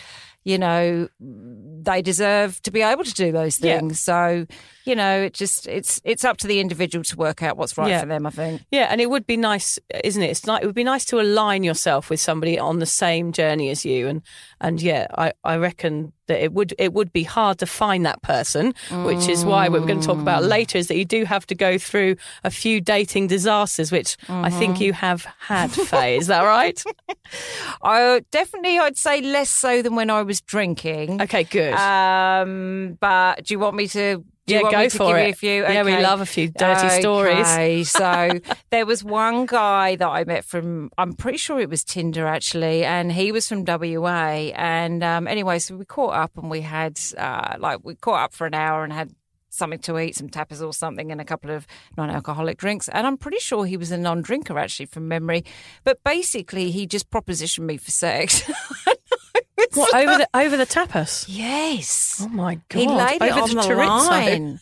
[0.45, 3.77] you know they deserve to be able to do those Yeah.
[3.79, 3.99] things.
[3.99, 4.45] So
[4.85, 7.89] you know it just it's it's up to the individual to work out what's right
[7.89, 7.99] Yeah.
[8.01, 8.61] for them I think.
[8.71, 10.29] Yeah and it would be nice isn't it?
[10.29, 13.69] It's like it would be nice to align yourself with somebody on the same journey
[13.69, 14.07] as you.
[14.07, 14.21] And
[14.61, 18.21] and yeah i i reckon that it would it would be hard to find that
[18.21, 18.73] person
[19.03, 21.45] which is why what we're going to talk about later is that you do have
[21.45, 26.17] to go through a few dating disasters which i think you have had faye.
[26.17, 26.81] Is that right?
[27.81, 32.97] I uh, definitely I'd say less so than when I was drinking okay good Um,
[32.99, 34.23] but do you want me to?
[34.47, 35.25] Do you Yeah, want go me to for give it.
[35.25, 35.63] You a few?
[35.63, 37.47] Yeah, we love a few dirty stories.
[37.47, 40.91] Okay, so there was one guy that I met from.
[40.99, 44.51] I'm pretty sure it was Tinder actually, and he was from WA.
[44.55, 48.33] And um, anyway, so we caught up and we had uh, like we caught up
[48.33, 49.11] for an hour and had
[49.49, 51.65] something to eat, some tapas or something, and a couple of
[51.97, 52.88] non-alcoholic drinks.
[52.89, 55.43] And I'm pretty sure he was a non-drinker actually from memory.
[55.86, 58.43] But basically, he just propositioned me for sex.
[59.73, 62.19] what over the over the tapas yes.
[62.23, 64.07] oh my god He laid it on the, chorizo.
[64.09, 64.59] line,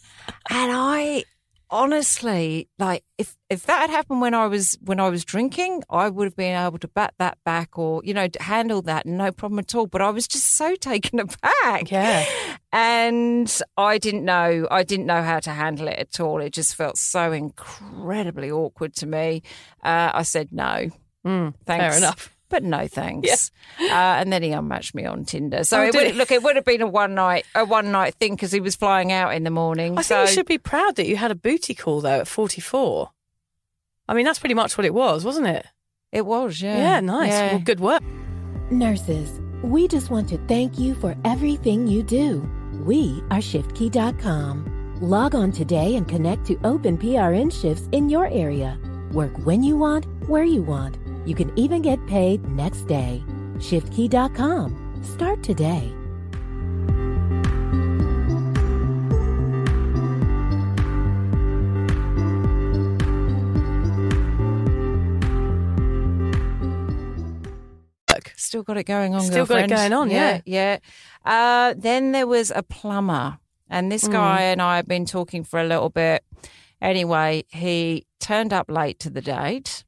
[0.50, 1.24] and I
[1.70, 6.08] honestly like if if that had happened when I was when I was drinking, I
[6.10, 9.60] would have been able to bat that back or you know handle that no problem
[9.60, 9.88] at all.
[9.88, 12.26] But I was just so taken aback, yeah
[12.72, 16.42] and I didn't know I didn't know how to handle it at all.
[16.42, 19.42] It just felt so incredibly awkward to me.
[19.84, 20.90] Uh, I said no,
[21.26, 21.82] Mm, thanks.
[21.86, 23.50] fair enough But no thanks.
[23.82, 25.64] Uh, and then he unmatched me on Tinder.
[25.64, 26.14] So Oh, it would, he?
[26.14, 28.76] look, it would have been a one night a one night thing because he was
[28.76, 29.98] flying out in the morning.
[29.98, 32.28] I so think you should be proud that you had a booty call though at
[32.28, 33.10] 44.
[34.08, 35.66] I mean, that's pretty much what it was, wasn't it?
[36.12, 37.30] it was, yeah, Yeah, nice.
[37.32, 37.52] Yeah.
[37.54, 38.04] Well, good work.
[38.70, 42.48] Nurses, we just want to thank you for everything you do.
[42.86, 44.98] We are ShiftKey.com.
[45.02, 48.78] Log on today and connect to open PRN shifts in your area.
[49.12, 50.98] Work when you want, where you want.
[51.26, 53.24] You can even get paid next day.
[53.58, 55.02] ShiftKey.com.
[55.04, 55.94] Start today.
[68.36, 69.22] Still got it going on.
[69.22, 70.42] Still got it going on, yeah.
[70.46, 70.78] yeah.
[71.26, 74.52] Uh, then there was a plumber, and this guy Mm.
[74.54, 76.24] and I have been talking for a little bit.
[76.82, 79.84] Anyway, he turned up late to the date.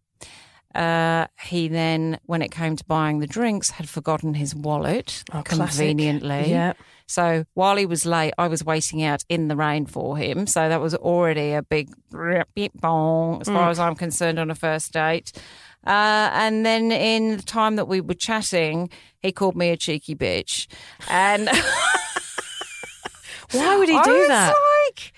[0.75, 5.41] Uh, he then, when it came to buying the drinks, had forgotten his wallet Oh,
[5.43, 5.77] classic.
[5.79, 6.49] conveniently.
[6.49, 6.73] Yeah.
[7.07, 10.47] So while he was late, I was waiting out in the rain for him.
[10.47, 13.53] So that was already a big bong as Mm.
[13.53, 15.31] far as I'm concerned on a first date.
[15.85, 18.89] Uh, and then in the time that we were chatting,
[19.21, 20.65] he called me a cheeky bitch.
[21.07, 21.47] And
[23.51, 24.55] Why would he I do was that?
[24.87, 25.13] Like,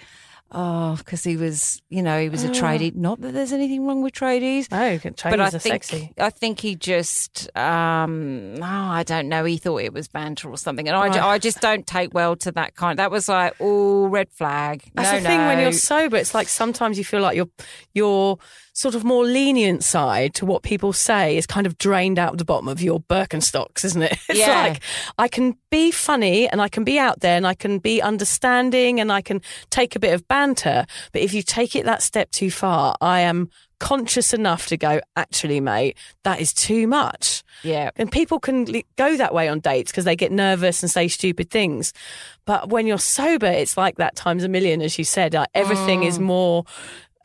[0.52, 2.96] oh, because he was, you know, he was a tradie.
[2.96, 4.72] Not that there's anything wrong with tradies.
[4.72, 6.14] No, But I are think sexy.
[6.18, 10.58] I think he just um oh, I don't know he thought it was banter or
[10.58, 11.34] something and I, ju- Right.
[11.34, 15.12] I just don't take well to that kind that was like oh red flag That's
[15.12, 16.18] no the thing when you're sober.
[16.18, 17.48] It's like sometimes you feel like your
[17.94, 18.38] your
[18.78, 22.46] sort of more lenient side to what people say is kind of drained out the
[22.46, 24.18] bottom of your Birkenstocks, isn't it?
[24.30, 24.68] It's Yeah.
[24.68, 24.82] like
[25.18, 29.00] I can be funny and I can be out there and I can be understanding
[29.00, 32.30] and I can take a bit of banter, but if you take it that step
[32.30, 33.50] too far, I am
[33.80, 37.44] conscious enough to go, actually, mate, that is too much.
[37.64, 38.66] yeah And people can
[38.96, 41.94] go that way on dates because they get nervous and say stupid things.
[42.46, 45.34] But when you're sober, it's like that times a million, as you said.
[45.34, 46.08] Like everything Mm.
[46.08, 46.64] is more.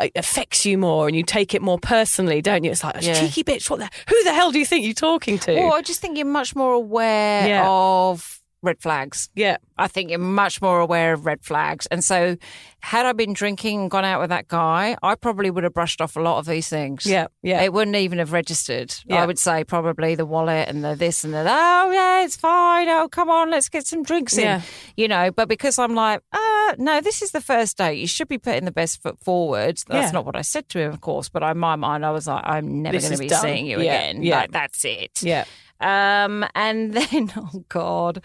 [0.03, 2.70] It affects you more and you take it more personally, don't you?
[2.70, 3.14] It's like, Yeah.
[3.14, 5.55] cheeky bitch, what the, who the hell do you think you're talking to?
[5.55, 7.66] well I just think you're much more aware Yeah.
[7.68, 9.56] of red flags yeah.
[9.76, 12.36] I think you're much more aware of red flags and so
[12.80, 16.00] had I been drinking and gone out with that guy I probably would have brushed
[16.00, 17.26] off a lot of these things Yeah.
[17.42, 17.62] Yeah.
[17.62, 18.94] It wouldn't even have registered.
[19.06, 19.22] Yeah.
[19.22, 22.88] I would say probably the wallet and the this and the oh yeah, it's fine.
[22.88, 24.44] Oh come on, let's get some drinks in.
[24.44, 24.62] Yeah.
[24.96, 27.98] You know, but because I'm like, uh, no, this is the first date.
[27.98, 29.78] You should be putting the best foot forward.
[29.88, 30.10] That's Yeah.
[30.12, 31.28] not what I said to him, of course.
[31.28, 33.40] But in my mind, I was like, I'm never going to be done.
[33.42, 33.94] seeing you Yeah.
[33.94, 34.22] again.
[34.22, 34.40] Yeah.
[34.40, 35.22] Like, that's it.
[35.22, 35.44] yeah.
[35.83, 38.24] Um, and then, oh God,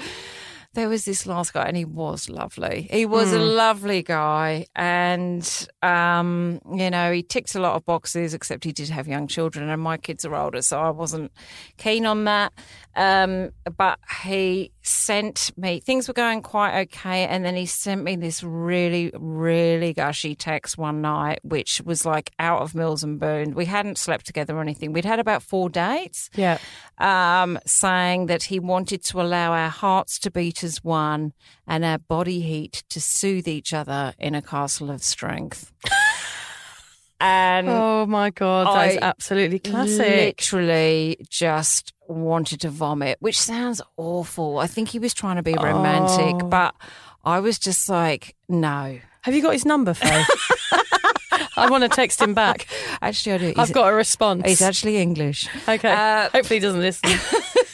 [0.74, 2.88] there was this last guy, and he was lovely.
[2.92, 8.36] He was a lovely guy, and um, you know, he ticks a lot of boxes.
[8.36, 11.32] Except he did have young children, and my kids are older, so I wasn't
[11.78, 12.54] keen on that.
[12.96, 18.16] Um, but he sent me things were going quite okay, and then he sent me
[18.16, 23.54] this really, really gushy text one night, which was like out of Mills and Boon.
[23.54, 24.94] We hadn't slept together or anything.
[24.94, 26.58] We'd had about four dates Yeah.
[26.98, 31.34] um, saying that he wanted to allow our hearts to beat as one
[31.68, 35.72] and our body heat to soothe each other in a castle of strength.
[37.20, 38.68] and Oh my God.
[38.76, 40.00] That is I absolutely classic.
[40.40, 44.60] literally just wanted to vomit, which sounds awful.
[44.60, 46.48] I think he was trying to be romantic, Oh.
[46.48, 46.76] but
[47.24, 49.00] I was just like, no.
[49.22, 50.24] Have you got his number, Faye?
[51.58, 52.68] I want to text him back.
[53.02, 53.54] Actually, I do.
[53.58, 54.44] I've got a response.
[54.46, 55.50] He's actually English.
[55.68, 55.92] okay.
[55.92, 57.10] Uh, Hopefully he doesn't listen.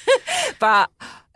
[0.60, 0.90] but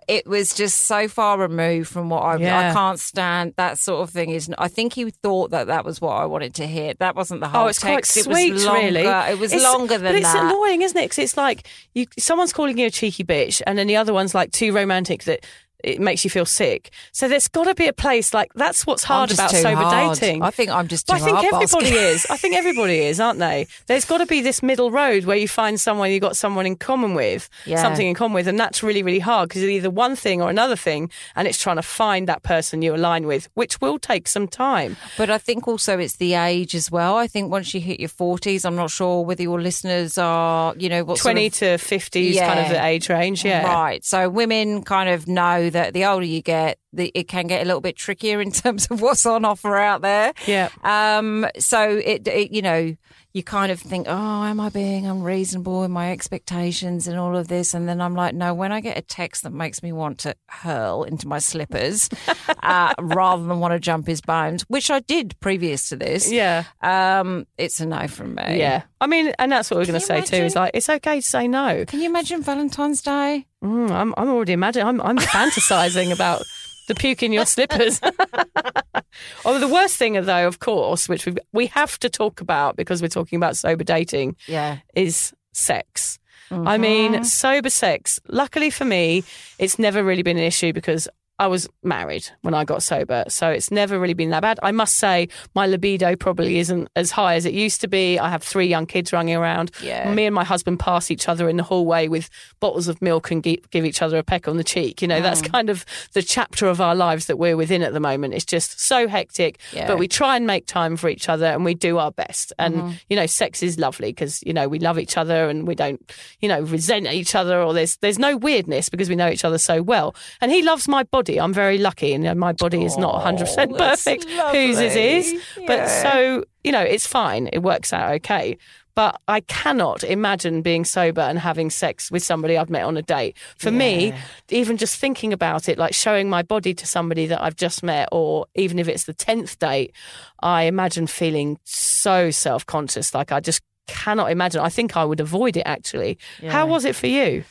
[0.08, 2.70] it was just so far removed from what I yeah.
[2.70, 4.30] I can't stand that sort of thing.
[4.30, 6.94] Is I think he thought that that was what I wanted to hear.
[7.00, 9.02] That wasn't the oh, whole Oh, it's quite sweet, it was longer, really.
[9.02, 10.12] It was It's- longer than that.
[10.12, 10.46] but it's that.
[10.46, 11.04] annoying, isn't it?
[11.06, 14.34] Because it's like you, someone's calling you a cheeky bitch, and then the other one's
[14.34, 15.46] like too romantic that
[15.84, 16.92] it makes you feel sick.
[17.12, 20.18] So there's got to be a place like that's what's hard about sober hard.
[20.20, 20.42] dating.
[20.42, 22.26] I think I'm just I think everybody is.
[22.30, 23.68] I think everybody is, aren't they?
[23.88, 26.76] There's got to be this middle road where you find someone you've got someone in
[26.76, 27.82] common with, Yeah.
[27.82, 30.50] something in common with, and that's really, really hard because it's either one thing or
[30.50, 34.28] another thing, and it's trying to find that person you align with, which will take
[34.28, 34.98] some time.
[35.18, 37.16] But I think also it's the age as well.
[37.18, 40.90] I think once you hit your 40s, I'm not sure whether your listeners are, you
[40.90, 43.46] know, what sort Twenty of- to fifty is kind of the age range.
[43.46, 44.04] Yeah, Right.
[44.04, 47.66] So women kind of know that the older you get, the, it can get a
[47.66, 50.34] little bit trickier in terms of what's on offer out there.
[50.46, 50.70] Yeah.
[50.84, 51.48] Um.
[51.60, 52.96] So it, it you know,
[53.34, 57.48] you kind of think, oh, am I being unreasonable in my expectations and all of
[57.48, 57.74] this?
[57.74, 58.54] And then I'm like, no.
[58.54, 62.10] When I get a text that makes me want to hurl into my slippers,
[62.64, 66.32] uh, rather than want to jump his bones, which I did previous to this.
[66.32, 66.64] Yeah.
[66.82, 67.46] Um.
[67.58, 68.60] It's a no from me.
[68.60, 68.84] Yeah.
[69.00, 70.44] I mean, and that's what we're going to say too.
[70.44, 71.86] Is like it's okay to say no.
[71.86, 73.46] Can you imagine Valentine's Day?
[73.64, 74.88] Mm, I'm, I'm already imagining.
[74.88, 76.44] I'm, I'm fantasizing about
[76.88, 78.02] the puke in your slippers.
[79.46, 83.02] oh, the worst thing, though, of course, which we we have to talk about because
[83.02, 84.80] we're talking about sober dating, Yeah.
[84.96, 86.20] is sex.
[86.50, 87.24] I mean, mm-hmm.
[87.24, 88.22] sober sex.
[88.30, 89.26] Luckily for me,
[89.60, 91.10] it's never really been an issue because
[91.40, 93.24] I was married when I got sober.
[93.28, 94.60] So it's never really been that bad.
[94.64, 98.18] I must say, my libido probably isn't as high as it used to be.
[98.18, 99.70] I have three young kids running around.
[99.84, 100.12] Yeah.
[100.12, 102.30] Me and my husband pass each other in the hallway with
[102.60, 105.02] bottles of milk and gi- give each other a peck on the cheek.
[105.02, 105.52] You know, that's Mm.
[105.52, 108.34] kind of the chapter of our lives that we're within at the moment.
[108.34, 109.86] It's just so hectic, Yeah.
[109.86, 112.52] but we try and make time for each other and we do our best.
[112.58, 112.92] And, Mm-hmm.
[113.10, 116.02] you know, sex is lovely because, you know, we love each other and we don't,
[116.40, 119.60] you know, resent each other or there's, there's no weirdness because we know each other
[119.60, 120.16] so well.
[120.42, 121.27] And he loves my body.
[121.36, 124.24] I'm very lucky and you know, my body is not 100% Oh, perfect.
[124.56, 125.34] Whose it is.
[125.34, 125.66] lovely.
[125.68, 126.02] But Yeah.
[126.04, 127.50] so, you know, it's fine.
[127.52, 128.58] It works out okay.
[128.96, 133.04] But I cannot imagine being sober and having sex with somebody I've met on a
[133.04, 133.38] date.
[133.58, 134.12] For me,
[134.50, 138.10] even just thinking about it, like showing my body to somebody that I've just met,
[138.12, 139.94] or even if it's the 10th date,
[140.42, 143.14] I imagine feeling so self conscious.
[143.14, 144.62] Like I just cannot imagine.
[144.62, 146.18] I think I would avoid it actually.
[146.48, 147.44] How was it for you?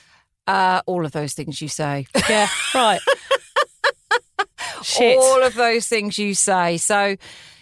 [0.48, 2.06] Uh, all of those things you say.
[2.28, 3.00] Yeah, right.
[4.82, 5.18] Shit.
[5.18, 6.76] all of those things you say.
[6.76, 7.16] So,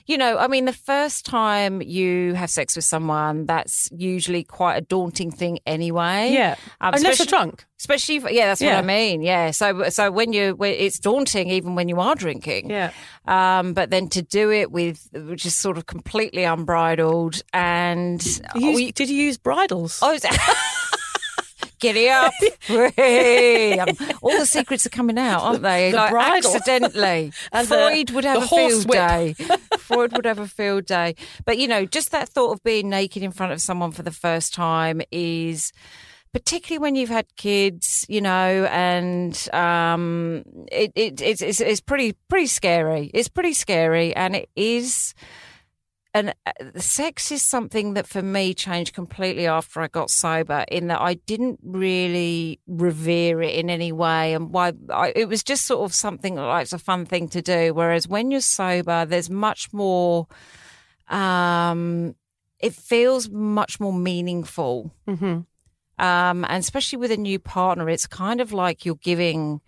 [0.07, 4.77] you know, I mean, the first time you have sex with someone, that's usually quite
[4.77, 6.31] a daunting thing anyway.
[6.33, 6.57] Yeah.
[6.81, 7.65] Um, Unless you're especially- drunk.
[7.81, 8.77] Especially, if, yeah, that's Yeah.
[8.77, 9.21] what I mean.
[9.23, 9.51] Yeah.
[9.51, 12.71] So, so when you, it's daunting even when you are drinking.
[12.71, 12.93] Yeah.
[13.27, 18.69] Um, but then to do it with, which is sort of completely unbridled and You
[18.69, 19.99] used- we- did you use bridles?
[20.03, 20.17] Oh,
[21.85, 22.33] Giddy up.
[22.69, 23.89] Um,
[24.23, 25.91] All the secrets are coming out, aren't they?
[25.91, 26.55] The like bridle.
[26.57, 27.33] accidentally.
[27.53, 28.91] And the- Freud would have a field horsewhip.
[28.93, 29.35] day.
[29.79, 31.15] Freud would have a field day.
[31.45, 34.11] But, you know, just that thought of being naked in front of someone for the
[34.11, 35.73] first time is
[36.33, 42.15] particularly when you've had kids, you know, and um, it, it, it's, it's, it's pretty,
[42.29, 43.11] pretty scary.
[43.13, 44.17] It's pretty scary.
[44.17, 45.15] And it is
[46.15, 50.87] and uh, sex is something that for me changed completely after I got sober in
[50.87, 54.33] that I didn't really revere it in any way.
[54.33, 57.43] And why I, it was just sort of something like it's a fun thing to
[57.43, 57.75] do.
[57.75, 60.29] Whereas when you're sober there's much more
[61.09, 62.15] um
[62.61, 64.95] it feels much more meaningful.
[65.07, 65.41] Hmm
[65.97, 69.61] um and especially with a new partner it's kind of like you're giving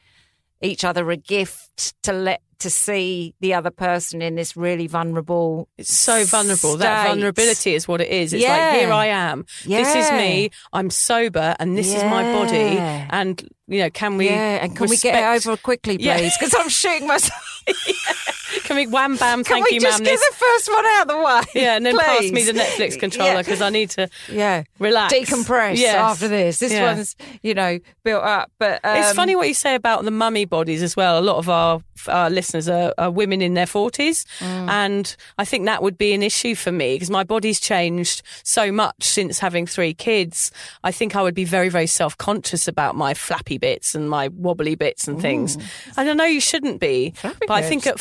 [0.61, 5.69] each other a gift to let to see the other person in this really vulnerable
[5.77, 6.77] It's so vulnerable.
[6.79, 8.33] That vulnerability is what it is.
[8.33, 8.51] It's Yeah.
[8.57, 9.45] like, here I am.
[9.67, 10.51] This is me.
[10.73, 12.79] I'm sober and this is my body.
[13.11, 14.27] And, you know, can we.
[14.27, 16.37] yeah, and can we get it over quickly, please?
[16.39, 17.63] Because I'm shooting myself.
[18.67, 20.05] Can we wham bam, Can thank we you, just ma'am?
[20.05, 20.29] get This.
[20.29, 21.63] the first one out of the way?
[21.63, 25.13] Yeah, and then pass me the Netflix controller because I need to Yeah, relax.
[25.15, 25.95] decompress Yes.
[25.95, 26.59] after this.
[26.59, 26.95] This Yeah.
[26.95, 28.51] one's, you know, built up.
[28.59, 31.19] But um, It's funny what you say about the mummy bodies as well.
[31.19, 34.25] A lot of our, our listeners are, are women in their 40s.
[34.41, 34.69] Mm.
[34.69, 38.71] And I think that would be an issue for me because my body's changed so
[38.73, 40.51] much since having three kids.
[40.85, 44.29] I think I would be very, very self conscious about my flappy bits and my
[44.29, 45.57] wobbly bits and things.
[45.97, 47.99] And I know you shouldn't be, but I think at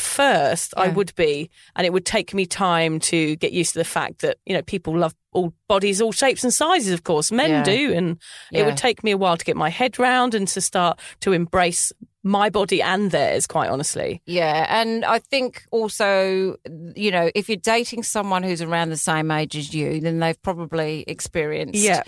[0.56, 1.50] first I would be.
[1.74, 4.62] And it would take me time to get used to the fact that, you know,
[4.62, 7.30] people love all bodies, all shapes and sizes, of course.
[7.30, 7.62] Men Yeah.
[7.62, 7.92] do.
[7.92, 8.18] And
[8.52, 11.32] it would take me a while to get my head round and to start to
[11.32, 11.92] embrace
[12.22, 14.20] my body and theirs, quite honestly.
[14.26, 16.56] Yeah, and I think also,
[16.96, 20.42] you know, if you're dating someone who's around the same age as you, then they've
[20.42, 22.02] probably experienced Yeah.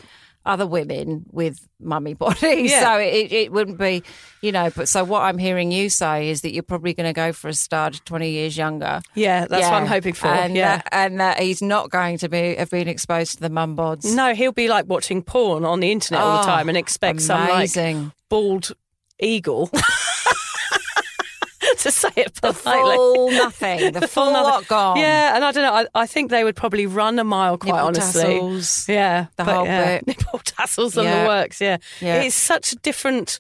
[0.49, 2.71] Other women with mummy bodies.
[2.71, 2.81] Yeah.
[2.81, 4.03] So it, it wouldn't be,
[4.41, 7.13] you know, but so what I'm hearing you say is that you're probably going to
[7.13, 9.01] go for a stud 20 years younger.
[9.15, 10.29] Yeah, that's what I'm hoping for.
[10.29, 10.79] And, yeah.
[10.79, 14.13] that, and that he's not going to be have been exposed to the mum bods.
[14.17, 17.21] no, he'll be like watching porn on the internet all the Oh, time and expect
[17.21, 17.71] some like
[18.29, 18.73] bald
[19.21, 19.71] eagle.
[21.83, 22.62] to say it politely.
[22.72, 24.45] the full nothing, the, full nothing.
[24.45, 24.97] lot gone.
[24.99, 25.72] Yeah, and I don't know.
[25.72, 28.22] I, I think they would probably run a mile, quite Nipple honestly.
[28.22, 28.89] tassels.
[28.89, 30.07] Yeah, The but whole yeah, bit.
[30.18, 31.22] nipple tassels and Yeah.
[31.22, 31.61] the works.
[31.61, 31.79] Yeah.
[32.01, 32.22] Yeah.
[32.22, 33.39] it's such a different.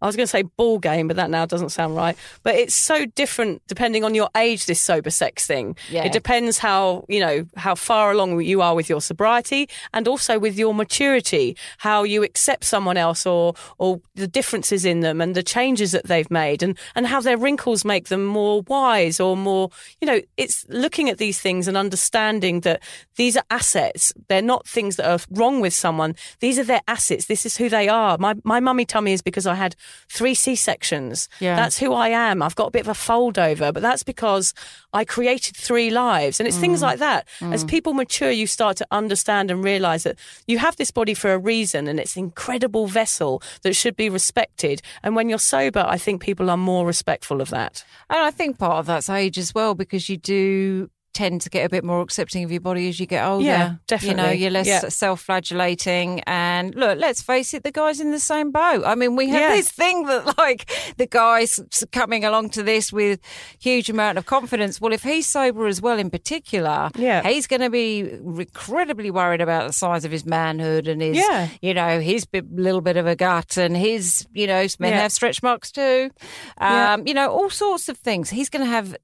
[0.00, 2.16] I was going to say ball game, but that now doesn't sound right.
[2.42, 4.66] But it's so different depending on your age.
[4.66, 5.76] This sober sex thing.
[5.90, 6.04] Yeah.
[6.04, 10.38] It depends how you know how far along you are with your sobriety, and also
[10.38, 15.34] with your maturity, how you accept someone else, or or the differences in them, and
[15.34, 19.36] the changes that they've made, and and how their wrinkles make them more wise or
[19.36, 19.70] more.
[20.00, 22.82] You know, it's looking at these things and understanding that
[23.16, 24.12] these are assets.
[24.28, 26.14] They're not things that are wrong with someone.
[26.40, 27.26] These are their assets.
[27.26, 28.16] This is who they are.
[28.18, 29.74] My my mummy tummy is because I had
[30.08, 31.28] three C sections.
[31.40, 31.56] Yeah.
[31.56, 32.42] That's who I am.
[32.42, 34.54] I've got a bit of a fold over, but that's because
[34.92, 36.40] I created three lives.
[36.40, 36.60] And it's Mm.
[36.60, 37.26] things like that.
[37.40, 40.16] As people mature, you start to understand and realize that
[40.46, 44.08] you have this body for a reason and it's an incredible vessel that should be
[44.08, 44.80] respected.
[45.02, 47.84] And when you're sober, I think people are more respectful of that.
[48.10, 51.64] And I think part of that's age as well, because you do tend to get
[51.66, 53.44] a bit more accepting of your body as you get older.
[53.44, 54.22] Yeah, definitely.
[54.22, 54.88] You know, you're less Yeah.
[54.88, 56.22] self-flagellating.
[56.26, 58.82] And look, let's face it, the guys in the same boat.
[58.86, 59.56] I mean, we have Yeah.
[59.56, 61.60] this thing that like the guys
[61.92, 63.20] coming along to this with
[63.60, 64.80] huge amount of confidence.
[64.80, 67.22] Well, if he's sober as well, in particular, Yeah.
[67.28, 71.48] he's going to be incredibly worried about the size of his manhood and his, Yeah.
[71.60, 75.00] you know, his little bit of a gut and his, you know, men Yeah.
[75.02, 76.10] have stretch marks too.
[76.58, 77.06] Um.
[77.06, 78.30] You know, all sorts of things.
[78.30, 78.96] He's going to have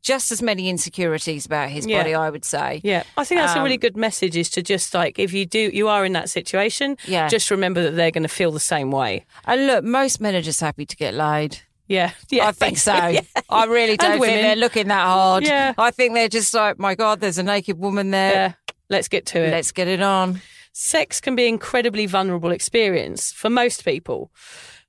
[0.00, 1.98] just as many insecurities about his Yeah.
[1.98, 2.80] body, I would say.
[2.84, 5.44] Yeah, I think that's a really Um, good message is to just like, if you
[5.46, 7.28] do, you are in that situation, Yeah.
[7.28, 9.24] just remember that they're going to feel the same way.
[9.44, 11.58] And look, most men are just happy to get laid.
[11.88, 12.10] Yeah.
[12.30, 12.46] Yeah.
[12.48, 12.94] I think so.
[13.08, 13.20] yeah.
[13.48, 15.44] I really don't think they're looking that hard.
[15.44, 15.74] Yeah.
[15.76, 18.32] I think they're just like, my God, there's a naked woman there.
[18.32, 18.52] Yeah.
[18.88, 19.50] Let's get to it.
[19.50, 20.40] Let's get it on.
[20.74, 24.30] sex can be an incredibly vulnerable experience for most people.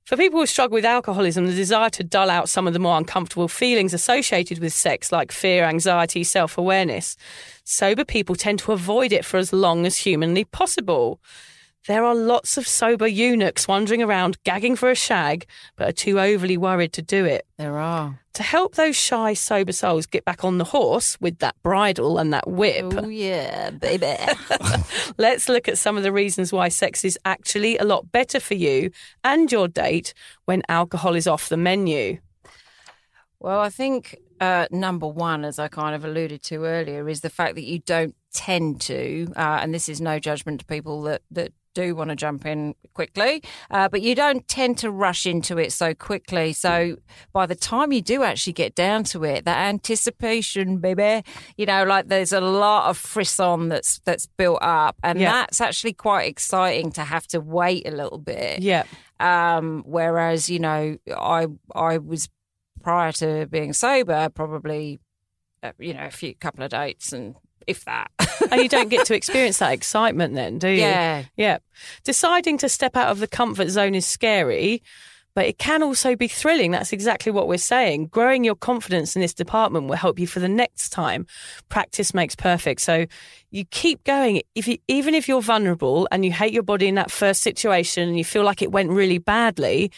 [0.04, 2.98] For people who struggle with alcoholism, the desire to dull out some of the more
[2.98, 7.16] uncomfortable feelings associated with sex, like fear, anxiety, self awareness,
[7.64, 11.20] sober people tend to avoid it for as long as humanly possible.
[11.86, 15.44] There are lots of sober eunuchs wandering around gagging for a shag,
[15.76, 17.46] but are too overly worried to do it.
[17.58, 18.20] There are.
[18.34, 22.32] To help those shy, sober souls get back on the horse with that bridle and
[22.32, 24.16] that whip, Oh yeah, baby.
[25.18, 28.54] let's look at some of the reasons why sex is actually a lot better for
[28.54, 28.90] you
[29.22, 30.14] and your date
[30.46, 32.18] when alcohol is off the menu.
[33.40, 37.28] Well, I think uh, number one, as I kind of alluded to earlier, is the
[37.28, 41.20] fact that you don't tend to, uh, and this is no judgment to people that,
[41.30, 45.58] that do want to jump in quickly, uh, but you don't tend to rush into
[45.58, 46.52] it so quickly.
[46.52, 46.96] So
[47.32, 51.24] by the time you do actually get down to it, that anticipation, baby,
[51.56, 55.32] you know, like there's a lot of frisson that's that's built up, and Yeah.
[55.32, 58.60] that's actually quite exciting to have to wait a little bit.
[58.60, 58.84] Yeah.
[59.20, 62.28] Um, whereas, you know, I I was
[62.82, 64.98] prior to being sober, probably,
[65.62, 67.34] uh, you know, a few couple of dates and
[67.66, 68.10] if that.
[68.50, 70.80] and you don't get to experience that excitement then, do you?
[70.80, 71.24] Yeah.
[71.36, 71.58] Yeah.
[72.04, 74.82] Deciding to step out of the comfort zone is scary,
[75.34, 76.70] but it can also be thrilling.
[76.70, 78.06] That's exactly what we're saying.
[78.06, 81.26] Growing your confidence in this department will help you for the next time.
[81.68, 82.80] Practice makes perfect.
[82.80, 83.06] So
[83.50, 84.42] you keep going.
[84.54, 88.08] If you, even if you're vulnerable and you hate your body in that first situation
[88.08, 89.90] and you feel like it went really badly,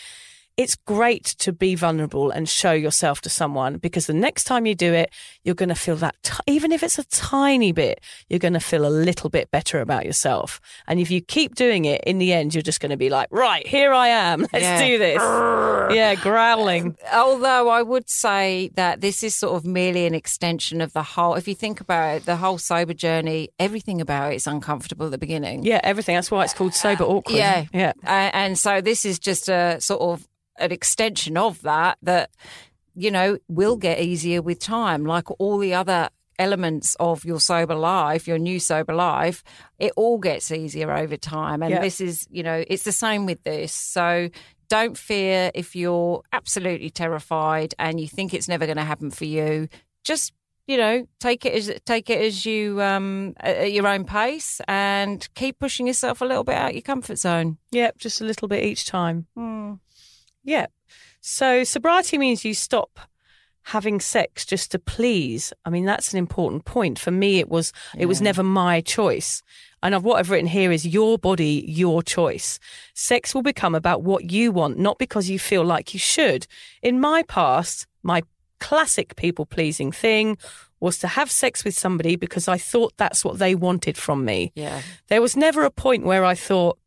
[0.56, 4.74] it's great to be vulnerable and show yourself to someone because the next time you
[4.74, 5.10] do it,
[5.44, 8.00] you're going to feel that, t- even if it's a tiny bit,
[8.30, 10.58] you're going to feel a little bit better about yourself.
[10.86, 13.28] And if you keep doing it, in the end, you're just going to be like,
[13.30, 14.40] right, here I am.
[14.52, 14.86] Let's Yeah.
[14.86, 15.22] do this.
[15.94, 16.96] yeah, growling.
[17.12, 21.34] Although I would say that this is sort of merely an extension of the whole,
[21.34, 25.12] if you think about it, the whole sober journey, everything about it is uncomfortable at
[25.12, 25.64] the beginning.
[25.64, 26.14] Yeah, everything.
[26.14, 27.36] That's why it's called sober awkward.
[27.36, 27.66] Yeah.
[27.74, 27.92] Yeah.
[28.04, 30.26] Uh, and so this is just a sort of
[30.58, 32.30] an extension of that that
[32.94, 35.04] you know will get easier with time.
[35.04, 39.42] Like all the other elements of your sober life your new sober life
[39.78, 41.62] it all gets easier over time.
[41.62, 41.80] And Yeah.
[41.80, 43.72] this is you know it's the same with this.
[43.72, 44.28] So
[44.68, 49.24] don't fear if you're absolutely terrified and you think it's never going to happen for
[49.24, 49.68] you.
[50.04, 50.32] Just
[50.66, 54.60] you know take it as take it as you um at at your own pace
[54.68, 57.56] and keep pushing yourself a little bit out your comfort zone.
[57.70, 59.26] Yep, just a little bit each time.
[60.46, 60.66] Yeah.
[61.20, 62.98] So sobriety means you stop
[63.62, 65.52] having sex just to please.
[65.64, 66.98] I mean, that's an important point.
[66.98, 69.42] For me, it was it was never my choice.
[69.82, 72.58] And of what I've written here is your body, your choice.
[72.94, 76.46] Sex will become about what you want, not because you feel like you should.
[76.80, 78.22] In my past, my
[78.58, 80.38] classic people pleasing thing
[80.80, 84.52] was to have sex with somebody because I thought that's what they wanted from me.
[84.54, 86.78] yeah There was never a point where I thought,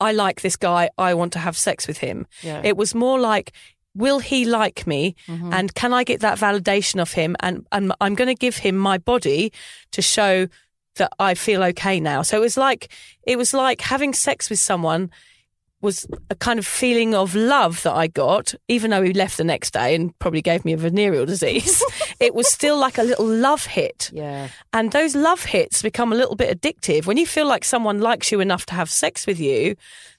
[0.00, 2.26] I like this guy, I want to have sex with him.
[2.42, 2.60] Yeah.
[2.64, 3.52] It was more like,
[3.94, 5.16] will he like me?
[5.26, 5.52] Mm-hmm.
[5.52, 7.36] And can I get that validation of him?
[7.40, 9.52] And, and I'm going to give him my body
[9.92, 10.46] to show
[10.96, 12.22] that I feel okay now.
[12.22, 12.88] So it was like,
[13.22, 15.10] it was like having sex with someone
[15.80, 19.44] was a kind of feeling of love that I got, even though he left the
[19.44, 21.82] next day and probably gave me a venereal disease.
[22.20, 24.10] it was still like a little love hit.
[24.12, 24.48] Yeah.
[24.72, 27.06] And those love hits become a little bit addictive.
[27.06, 29.76] When you feel like someone likes you enough to have sex with you,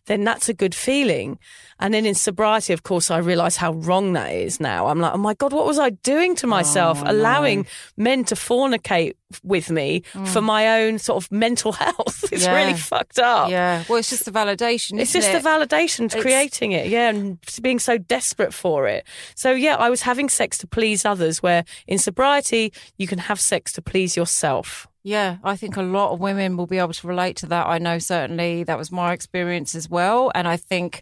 [0.10, 1.38] then that's a good feeling.
[1.80, 4.88] And then in sobriety, of course, I realize how wrong that is now.
[4.88, 7.02] I'm like, oh my God, what was I doing to myself?
[7.02, 10.28] Oh, Allowing men to fornicate with me mm.
[10.28, 12.26] for my own sort of mental health.
[12.34, 12.56] it's Yeah.
[12.56, 13.50] really fucked up.
[13.50, 13.84] Yeah.
[13.88, 15.00] Well, it's just the validation.
[15.00, 15.42] It's just it?
[15.42, 19.06] the validation to It's- creating it, yeah, and being so desperate for it.
[19.36, 21.42] So yeah, I was having sex to please others.
[21.42, 24.88] Where in sobriety, you can have sex to please yourself.
[25.04, 27.68] Yeah, I think a lot of women will be able to relate to that.
[27.68, 31.02] I know certainly that was my experience as well, and I think.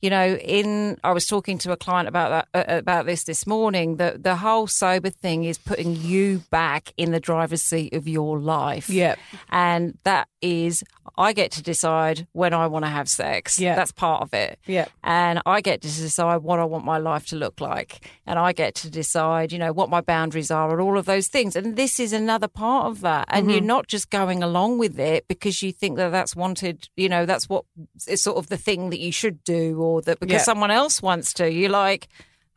[0.00, 3.46] You know, in I was talking to a client about that uh, about this this
[3.46, 3.98] morning.
[3.98, 8.40] That the whole sober thing is putting you back in the driver's seat of your
[8.40, 8.90] life.
[8.90, 9.14] Yeah.
[9.48, 10.84] and that is
[11.16, 13.58] I get to decide when I want to have sex.
[13.58, 13.74] Yeah.
[13.74, 14.58] that's part of it.
[14.66, 14.86] Yeah.
[15.04, 18.52] and I get to decide what I want my life to look like, and I
[18.52, 21.56] get to decide, you know, what my boundaries are, and all of those things.
[21.56, 23.26] And this is another part of that.
[23.28, 23.66] And you're mm-hmm.
[23.66, 27.48] not just going along with it because you think that that's wanted, you know, that's
[27.48, 27.64] what
[28.06, 30.42] is sort of the thing that you should do, or that because Yeah.
[30.42, 31.50] someone else wants to.
[31.50, 32.08] You're like.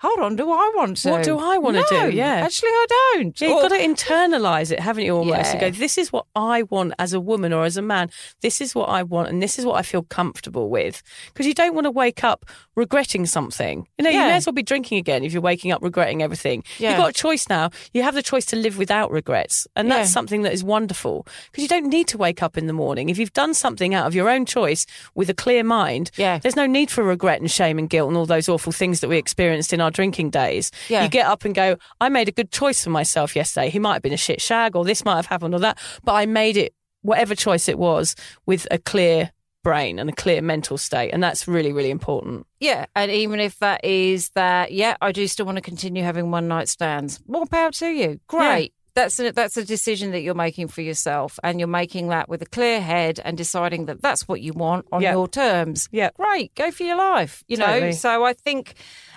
[0.02, 1.10] Hold on, do I want to?
[1.12, 1.72] What do I do?
[1.72, 2.36] No, Yeah.
[2.46, 2.86] Actually, I
[3.16, 3.42] don't.
[3.42, 5.16] Yeah, you've Or- got to internalize it, haven't you?
[5.16, 8.10] Almost and go, this is what I want as a woman or as a man.
[8.42, 11.02] This is what I want, and this is what I feel comfortable with.
[11.28, 13.88] Because you don't want to wake up regretting something.
[13.98, 16.64] You know, you may as well be drinking again if you're waking up regretting everything.
[16.78, 16.90] Yeah.
[16.92, 17.70] You've got a choice now.
[17.94, 20.14] You have the choice to live without regrets, and that's Yeah.
[20.14, 21.26] something that is wonderful.
[21.52, 24.06] Because you don't need to wake up in the morning if you've done something out
[24.08, 24.86] of your own choice
[25.16, 26.12] with a clear mind.
[26.18, 26.40] Yeah.
[26.40, 29.08] there's no need for regret and shame and guilt and all those awful things that
[29.08, 30.72] we experienced in our drinking days.
[30.90, 31.04] Yeah.
[31.04, 33.70] You get up and go, I made a good choice for myself yesterday.
[33.70, 36.14] He might have been a shit shag or this might have happened or that, but
[36.14, 38.16] I made it, whatever choice it was,
[38.46, 39.32] with a clear
[39.64, 41.10] brain and a clear mental state.
[41.12, 42.46] And that's really, really important.
[42.60, 46.30] Yeah, and even if that is that, yeah, I do still want to continue having
[46.30, 47.20] one night stands.
[47.28, 48.20] More power to you.
[48.28, 48.74] Great.
[48.94, 52.42] That's a, that's a decision that you're making for yourself, and you're making that with
[52.42, 55.12] a clear head and deciding that that's what you want on Yeah.
[55.12, 55.90] your terms.
[55.92, 56.12] Yeah.
[56.16, 57.44] great, go for your life.
[57.50, 58.76] You know, so I think,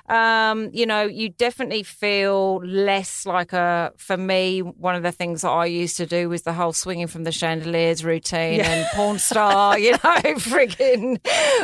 [0.09, 3.93] um, you know, you definitely feel less like a.
[3.97, 7.07] For me, one of the things that I used to do was the whole swinging
[7.07, 8.71] from the chandeliers routine Yeah.
[8.71, 9.79] and porn star.
[9.89, 11.19] You know, frigging.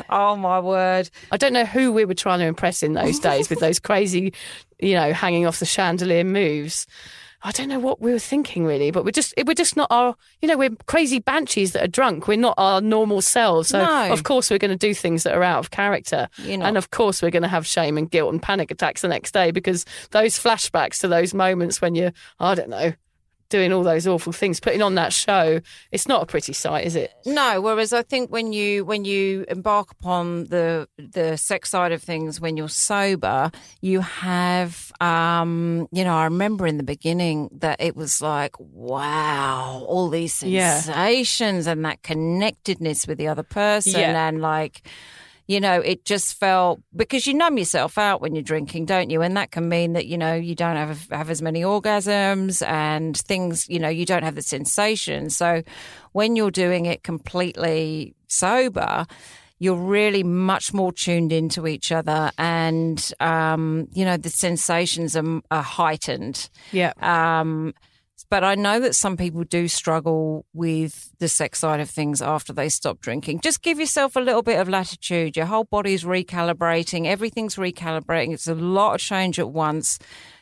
[0.09, 1.11] Oh my word.
[1.33, 4.33] I don't know who we were trying to impress in those days with those crazy,
[4.79, 6.87] you know, hanging off the chandelier moves.
[7.47, 10.17] I don't know what we were thinking really, but we're just we're just not our
[10.41, 12.27] you know we're crazy banshees that are drunk.
[12.27, 13.69] We're not our normal selves.
[13.69, 14.13] So No.
[14.13, 16.65] of course we're going to do things that are out of character, You know.
[16.65, 19.33] and of course we're going to have shame and guilt and panic attacks the next
[19.35, 22.95] day because those flashbacks to those moments when you're I don't know
[23.49, 25.61] doing all those awful things, putting on that show.
[25.93, 27.13] It's not a pretty sight, is it?
[27.27, 32.03] No, whereas I think when you when you embark upon the the sex side of
[32.03, 37.81] things when you're sober, you have um you know, I remember in the beginning that
[37.81, 40.81] it was like, wow, all these Yeah.
[40.81, 44.29] sensations and that connectedness with the other person Yeah.
[44.29, 44.83] and like
[45.47, 49.21] you know, it just felt because you numb yourself out when you're drinking, don't you?
[49.21, 53.17] And that can mean that you know you don't have have as many orgasms and
[53.17, 53.69] things.
[53.69, 55.29] You know, you don't have the sensation.
[55.29, 55.63] So
[56.13, 59.07] when you're doing it completely sober,
[59.59, 65.41] you're really much more tuned into each other, and um, you know the sensations are,
[65.51, 66.49] are heightened.
[66.73, 66.93] Yeah.
[67.01, 67.75] Um,
[68.23, 72.53] but I know that some people do struggle with the sex side of things after
[72.53, 73.41] they stop drinking.
[73.41, 75.37] Just give yourself a little bit of latitude.
[75.37, 78.33] Your whole body's recalibrating, everything's recalibrating.
[78.33, 79.99] It's a lot of change at once.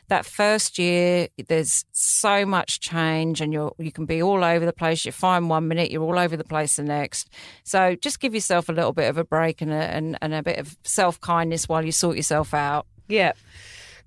[0.09, 4.73] That first year, there's so much change, and you're you can be all over the
[4.73, 5.05] place.
[5.05, 7.29] You're fine one minute, you're all over the place the next.
[7.63, 10.43] So just give yourself a little bit of a break and a, and, and a
[10.43, 12.85] bit of self kindness while you sort yourself out.
[13.07, 13.33] Yeah.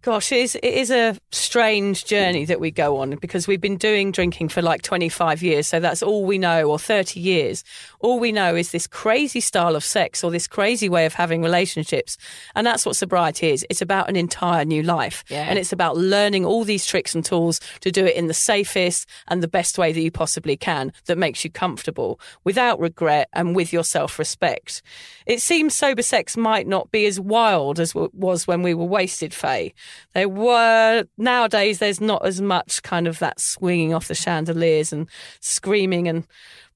[0.02, 3.76] Gosh, it is, it is a strange journey that we go on because we've been
[3.76, 5.66] doing drinking for like 25 years.
[5.66, 7.64] So that's all we know, or 30 years.
[7.98, 11.42] All we know is this crazy style of sex or this crazy way of having
[11.42, 12.16] relationships.
[12.54, 13.66] And that's what sobriety is.
[13.68, 15.24] It's about an entire new life.
[15.28, 15.46] Yeah.
[15.48, 19.08] And it's about learning all these tricks and tools to do it in the safest
[19.26, 23.56] and the best way that you possibly can that makes you comfortable without regret and
[23.56, 24.82] with your self respect.
[25.26, 28.84] It seems sober sex might not be as wild as it was when we were
[28.84, 29.74] wasted, Faye.
[30.14, 35.08] There were, nowadays, there's not as much kind of that swinging off the chandeliers and
[35.40, 36.26] screaming and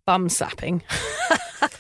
[0.07, 0.83] bum slapping.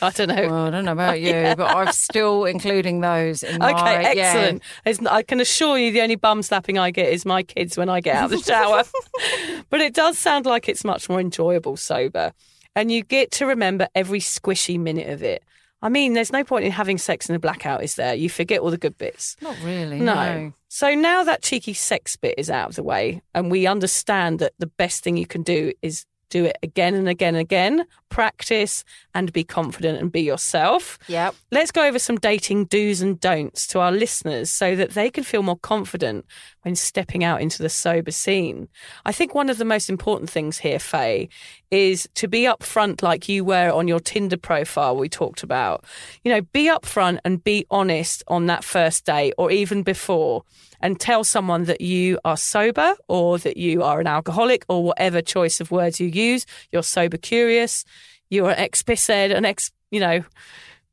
[0.02, 0.48] I don't know.
[0.48, 4.62] Well, I don't know about you, but I'm still including those in my Okay, excellent.
[4.84, 7.88] There's- I can assure you the only bum slapping I get is my kids when
[7.88, 8.84] I get out of the shower.
[9.70, 12.32] but it does sound like it's much more enjoyable sober.
[12.76, 15.42] And you get to remember every squishy minute of it.
[15.82, 18.14] I mean, there's no point in having sex in a blackout, is there?
[18.14, 19.36] You forget all the good bits.
[19.40, 19.98] Not really.
[19.98, 20.14] No.
[20.14, 20.52] No.
[20.68, 24.52] So now that cheeky sex bit is out of the way, and we understand that
[24.58, 28.84] the best thing you can do is do it again and again and again, practice
[29.14, 30.98] and be confident and be yourself.
[31.08, 31.34] Yep.
[31.50, 35.24] Let's go over some dating do's and don'ts to our listeners so that they can
[35.24, 36.26] feel more confident
[36.62, 38.68] when stepping out into the sober scene.
[39.06, 41.28] I think one of the most important things here, Faye,
[41.70, 45.84] is to be upfront like you were on your Tinder profile we talked about.
[46.24, 50.44] You know, be upfront and be honest on that first date or even before
[50.80, 55.20] and tell someone that you are sober or that you are an alcoholic or whatever
[55.20, 56.46] choice of words you use.
[56.72, 57.84] You're sober curious,
[58.30, 60.24] you're an ex pisshead, an ex, you know,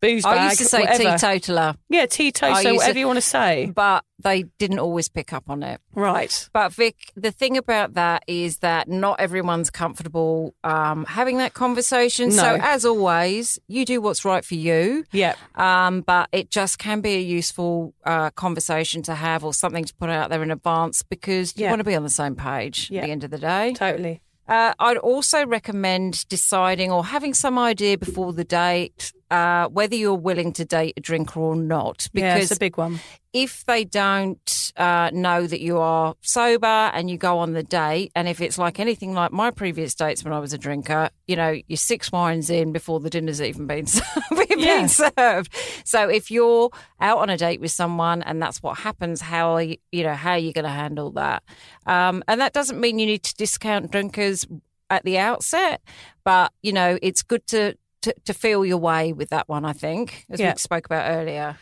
[0.02, 0.38] booze bag.
[0.38, 1.04] I used to say whatever.
[1.18, 3.72] teetotaler, Yeah, teetotaler, used to- whatever you want to say.
[3.74, 5.80] but they didn't always pick up on it.
[5.94, 6.50] Right.
[6.54, 12.32] But Vic, the thing about that is that not everyone's comfortable um, having that conversation.
[12.32, 15.04] So as always, you do what's right for you.
[15.12, 15.36] Yeah.
[15.56, 19.94] Um, but it just can be a useful uh, conversation to have or something to
[19.96, 23.02] put out there in advance because you want to be on the same page Yeah.
[23.02, 23.74] at the end of the day.
[23.74, 24.22] Totally.
[24.48, 30.14] Uh, I'd also recommend deciding or having some idea before the date uh, whether you're
[30.16, 32.08] willing to date a drinker or not.
[32.14, 33.00] yeah, Because it's a big one.
[33.34, 38.12] if they don't uh, know that you are sober and you go on the date,
[38.16, 41.36] and if it's like anything like my previous dates when I was a drinker, you
[41.36, 43.86] know, you're six wines in before the dinner's even been,
[44.32, 44.86] been Yeah.
[44.88, 45.52] served.
[45.84, 46.70] So if you're
[47.02, 50.14] out on a date with someone and that's what happens, how are you, you know,
[50.14, 51.44] how are you going to handle that?
[51.86, 54.46] Um, and that doesn't mean you need to discount drinkers
[54.90, 55.82] at the outset,
[56.24, 57.76] but you know, it's good to.
[58.04, 60.54] To, to feel your way with that one, I think, as Yeah.
[60.54, 61.58] we spoke about earlier.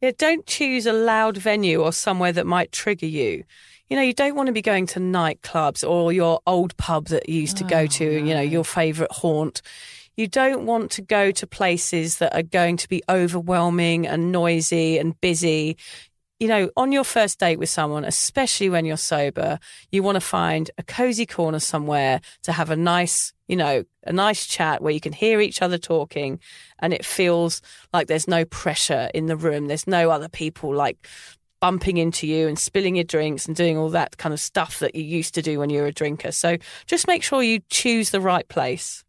[0.00, 3.44] Yeah, don't choose a loud venue or somewhere that might trigger you.
[3.88, 7.28] You know, you don't want to be going to nightclubs or your old pub that
[7.28, 9.62] you used to go oh, to, you know, your favourite haunt.
[10.16, 14.98] you don't want to go to places that are going to be overwhelming and noisy
[14.98, 15.76] and busy.
[16.40, 19.58] You know, on your first date with someone, especially when you're sober,
[19.92, 24.12] you want to find a cozy corner somewhere to have a nice, you know, a
[24.12, 26.40] nice chat where you can hear each other talking
[26.78, 27.60] and it feels
[27.92, 29.66] like there's no pressure in the room.
[29.66, 31.06] There's no other people like
[31.60, 34.94] bumping into you and spilling your drinks and doing all that kind of stuff that
[34.94, 36.32] you used to do when you were a drinker.
[36.32, 39.04] So just make sure you choose the right place.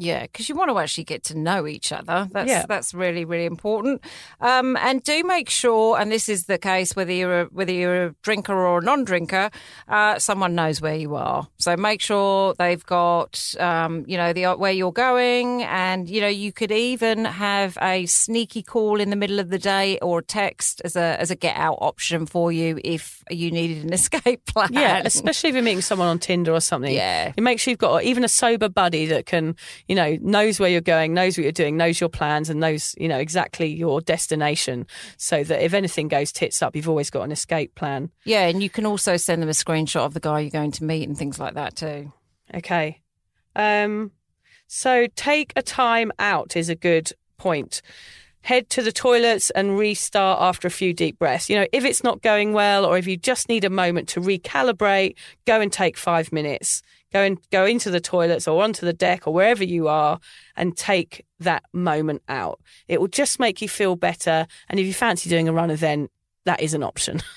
[0.00, 2.26] Yeah, because you want to actually get to know each other.
[2.32, 2.64] That's Yeah.
[2.66, 4.02] that's really really important.
[4.40, 8.06] Um, and do make sure, and this is the case whether you're a, whether you're
[8.06, 9.50] a drinker or a non-drinker,
[9.88, 11.46] uh, someone knows where you are.
[11.58, 16.28] So make sure they've got um, you know the where you're going, and you know
[16.28, 20.22] you could even have a sneaky call in the middle of the day or a
[20.22, 24.46] text as a as a get out option for you if you needed an escape
[24.46, 24.70] plan.
[24.72, 26.94] Yeah, especially if you're meeting someone on Tinder or something.
[26.94, 27.32] Yeah.
[27.36, 29.56] You make sure you've got even a sober buddy that can,
[29.90, 32.94] you know, knows where you're going, knows what you're doing, knows your plans, and knows,
[32.96, 34.86] you know, exactly your destination.
[35.16, 38.12] So that if anything goes tits up, you've always got an escape plan.
[38.24, 40.84] yeah, and you can also send them a screenshot of the guy you're going to
[40.84, 42.12] meet and things like that too.
[42.54, 43.00] Okay.
[43.56, 44.12] Um,
[44.68, 47.82] so take a time out is a good point.
[48.42, 51.50] Head to the toilets and restart after a few deep breaths.
[51.50, 54.20] You know, if it's not going well or if you just need a moment to
[54.20, 55.16] recalibrate,
[55.46, 56.80] go and take five minutes.
[57.12, 60.20] Go and go into the toilets or onto the deck or wherever you are
[60.56, 62.60] and take that moment out.
[62.88, 64.46] It will just make you feel better.
[64.68, 66.10] And if you fancy doing a run event,
[66.44, 67.22] that is an option.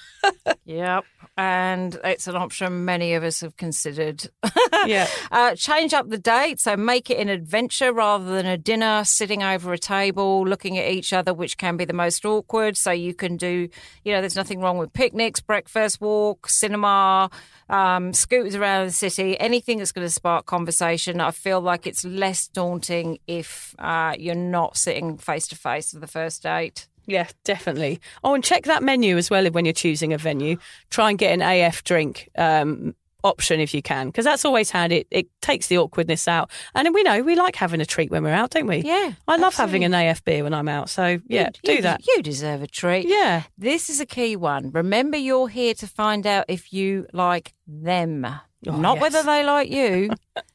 [0.66, 1.04] Yep.
[1.36, 4.30] And it's an option many of us have considered.
[4.86, 5.08] Yeah.
[5.32, 6.60] Uh, change up the date.
[6.60, 10.92] So make it an adventure rather than a dinner, sitting over a table, looking at
[10.92, 12.78] each other, which can be the most awkward.
[12.78, 13.70] So you can do,
[14.04, 17.30] you know, there's nothing wrong with picnics, breakfast, walk, cinema,
[17.70, 21.22] um, scooters around the city, anything that's going to spark conversation.
[21.22, 26.00] I feel like it's less daunting if uh, you're not sitting face to face for
[26.00, 26.88] the first date.
[27.06, 28.00] Yeah, definitely.
[28.24, 30.58] Oh, and check that menu as well when you're choosing a venue.
[30.90, 34.98] Try and get an AF drink um, option if you can, because that's always handy.
[34.98, 36.50] It, it takes the awkwardness out.
[36.76, 38.78] And we know we like having a treat when we're out, don't we?
[38.78, 40.90] Yeah, I love having an AF beer when I'm out.
[40.90, 42.06] So, yeah, You- do that.
[42.08, 43.08] You deserve a treat.
[43.08, 43.44] Yeah.
[43.58, 44.72] This is a key one.
[44.72, 48.26] Remember, you're here to find out if you like them,
[48.68, 49.02] Oh, not yes.
[49.02, 50.10] whether they like you.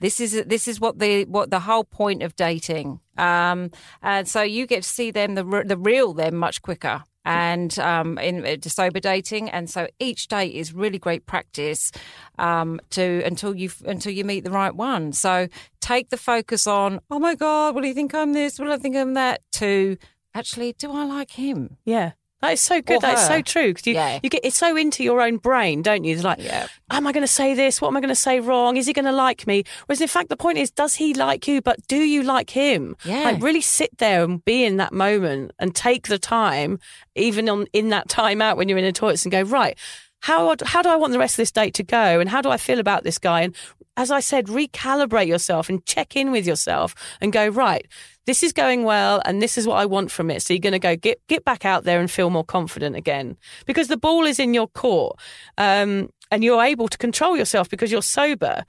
[0.00, 3.00] this is this is what the what the whole point of dating.
[3.16, 3.70] Um,
[4.02, 7.02] and so you get to see them the the real them much quicker.
[7.24, 11.92] And um, in uh, sober dating, and so each date is really great practice
[12.38, 15.12] um, to until you until you meet the right one.
[15.12, 15.48] So
[15.80, 18.58] take the focus on, oh my god, will he think I'm this?
[18.58, 19.42] Will I think I'm that?
[19.52, 19.98] To
[20.32, 21.76] actually, do I like him?
[21.84, 22.12] Yeah.
[22.40, 23.00] That is so good.
[23.00, 23.68] That is so true.
[23.68, 24.20] Because you, Yeah.
[24.22, 26.14] you get it's so into your own brain, don't you?
[26.14, 26.68] It's like, Yeah.
[26.90, 27.80] am I going to say this?
[27.80, 28.76] What am I going to say wrong?
[28.76, 29.64] Is he going to like me?
[29.86, 31.60] Whereas in fact, the point is, does he like you?
[31.60, 32.96] But do you like him?
[33.04, 33.24] Yeah.
[33.24, 36.78] Like really sit there and be in that moment and take the time,
[37.16, 39.76] even on in that time out when you're in the toilets, and go right.
[40.20, 42.20] How how do I want the rest of this date to go?
[42.20, 43.42] And how do I feel about this guy?
[43.42, 43.54] And
[43.96, 47.86] as I said, recalibrate yourself and check in with yourself and go right.
[48.26, 50.42] This is going well, and this is what I want from it.
[50.42, 53.36] So you're going to go get get back out there and feel more confident again
[53.66, 55.18] because the ball is in your court,
[55.56, 58.64] um, and you're able to control yourself because you're sober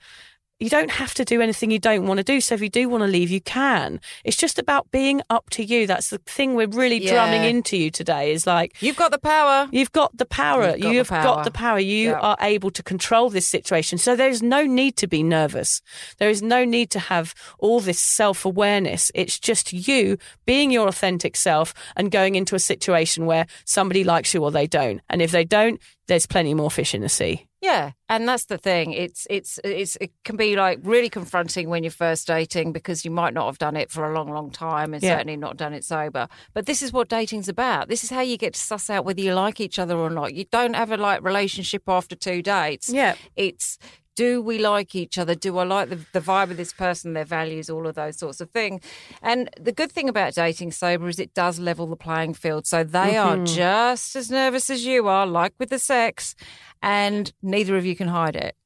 [0.60, 2.40] you don't have to do anything you don't want to do.
[2.40, 4.00] So if you do want to leave, you can.
[4.24, 5.86] It's just about being up to you.
[5.86, 7.12] That's the thing we're really Yeah.
[7.14, 9.68] drumming into you today is like, You've got the power.
[9.72, 10.76] You've got the power.
[10.76, 11.22] You've got the You've power.
[11.22, 11.78] got the power.
[11.80, 12.18] You Yeah.
[12.20, 13.98] are able to control this situation.
[13.98, 15.80] So there's no need to be nervous.
[16.18, 19.10] There is no need to have all this self awareness.
[19.14, 24.34] It's just you being your authentic self and going into a situation where somebody likes
[24.34, 25.00] you or they don't.
[25.08, 27.46] And if they don't, there's plenty more fish in the sea.
[27.62, 28.92] Yeah, and that's the thing.
[28.92, 33.10] It's it's it's it can be like really confronting when you're first dating because you
[33.10, 35.16] might not have done it for a long, long time, and Yeah.
[35.16, 36.26] certainly not done it sober.
[36.54, 37.88] But this is what dating's about.
[37.88, 40.32] This is how you get to suss out whether you like each other or not.
[40.32, 42.88] You don't have a like relationship after two dates.
[42.88, 43.14] Yeah.
[43.36, 43.76] it's
[44.16, 45.34] do we like each other?
[45.34, 48.40] Do I like the, the vibe of this person, their values, all of those sorts
[48.40, 48.82] of things?
[49.22, 52.66] And the good thing about dating sober is it does level the playing field.
[52.66, 53.44] So they are mm-hmm.
[53.44, 56.34] just as nervous as you are, like with the sex,
[56.82, 58.56] and neither of you can hide it.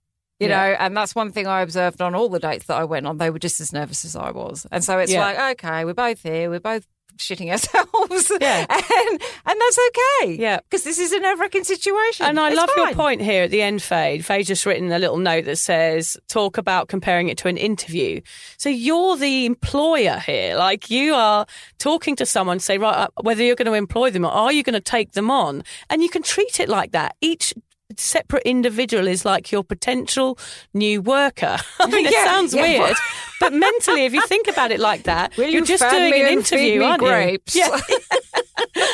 [0.41, 0.57] You Yeah.
[0.57, 3.19] know, and that's one thing I observed on all the dates that I went on.
[3.19, 4.67] They were just as nervous as I was.
[4.73, 5.21] And so it's Yeah.
[5.21, 6.87] like, okay, we're both here, we're both
[7.19, 8.33] shitting ourselves.
[8.41, 8.67] Yeah.
[8.69, 10.35] And and that's okay.
[10.35, 10.59] Yeah.
[10.59, 12.27] Because this is a nerve wracking situation.
[12.27, 14.19] And I It's love your point here at the end, Faye.
[14.21, 18.21] Faye's just written a little note that says, talk about comparing it to an interview.
[18.59, 20.57] So you're the employer here.
[20.57, 21.47] Like you are
[21.79, 24.63] talking to someone, say, right, uh, whether you're going to employ them or are you
[24.63, 25.63] going to take them on?
[25.91, 27.17] And you can treat it like that.
[27.21, 27.55] Each
[27.97, 30.39] separate individual is like your potential
[30.73, 31.57] new worker.
[31.81, 32.97] I mean, it Yeah, sounds yeah, weird,
[33.41, 36.29] but mentally, if you think about it like that, Will you're you just doing an
[36.29, 37.55] interview, aren't grapes?
[37.55, 37.63] you?
[37.63, 37.81] Yeah.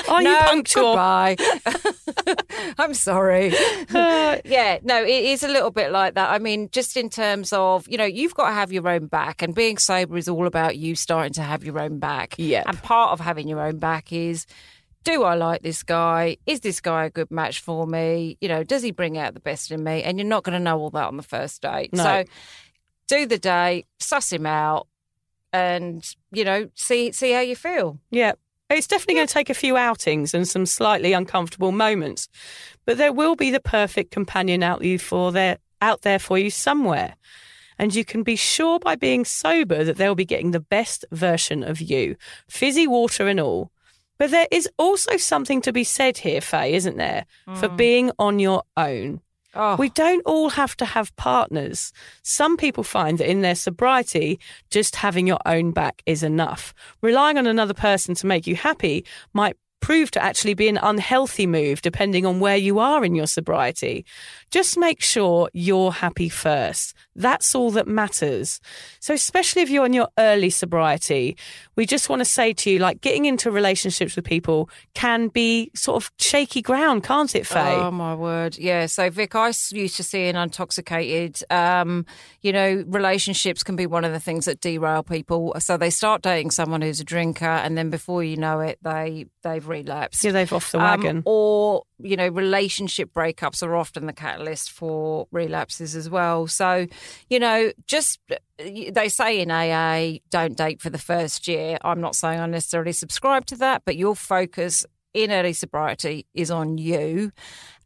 [0.09, 0.83] Are no, you punctual?
[0.93, 1.37] Goodbye.
[2.79, 3.55] I'm sorry.
[3.95, 6.31] Uh, yeah, no, it is a little bit like that.
[6.31, 9.41] I mean, just in terms of, you know, you've got to have your own back,
[9.43, 12.35] and being sober is all about you starting to have your own back.
[12.39, 12.65] Yeah.
[12.67, 14.47] And part of having your own back is
[15.05, 16.37] do I like this guy?
[16.47, 18.37] Is this guy a good match for me?
[18.41, 20.03] You know, does he bring out the best in me?
[20.03, 21.93] And you're not going to know all that on the first date.
[21.93, 22.03] No.
[22.03, 22.25] So
[23.09, 24.87] do the date, suss him out,
[25.53, 27.99] and, you know, see see how you feel.
[28.11, 28.33] Yeah.
[28.69, 32.29] It's definitely going to take a few outings and some slightly uncomfortable moments,
[32.87, 36.51] but there will be the perfect companion out you for there out there for you
[36.51, 37.17] somewhere.
[37.81, 41.65] And you can be sure by being sober that they'll be getting the best version
[41.65, 42.15] of you,
[42.47, 43.73] fizzy water and all.
[44.21, 47.77] But there is also something to be said here, Faye, isn't there, for hmm.
[47.77, 49.23] being on your own.
[49.55, 51.91] Oh, We don't all have to have partners.
[52.23, 56.75] Some people find that in their sobriety, just having your own back is enough.
[57.01, 61.47] Relying on another person to make you happy might prove to actually be an unhealthy
[61.47, 64.05] move depending on where you are in your sobriety.
[64.51, 66.95] Just make sure you're happy first.
[67.15, 68.61] That's all that matters.
[68.99, 71.37] So, especially if you're in your early sobriety,
[71.77, 75.71] we just want to say to you like getting into relationships with people can be
[75.75, 77.75] sort of shaky ground, can't it, Faye?
[77.77, 78.57] Oh my word!
[78.59, 78.87] Yeah.
[78.87, 81.43] So Vic, I used to see an Untoxicated.
[81.53, 82.07] Um,
[82.41, 85.55] you know, relationships can be one of the things that derail people.
[85.59, 89.27] So they start dating someone who's a drinker, and then before you know it, they
[89.43, 90.25] they've relapsed.
[90.25, 91.23] yeah, they've off the Um, wagon.
[91.27, 96.47] or you know, relationship breakups are often the catalyst for relapses as well.
[96.47, 96.87] So,
[97.29, 98.21] you know, just
[98.59, 101.79] they say in AA, don't date for the first year.
[101.83, 104.85] I'm not saying I necessarily subscribe to that, but your focus
[105.15, 107.33] in early sobriety is on you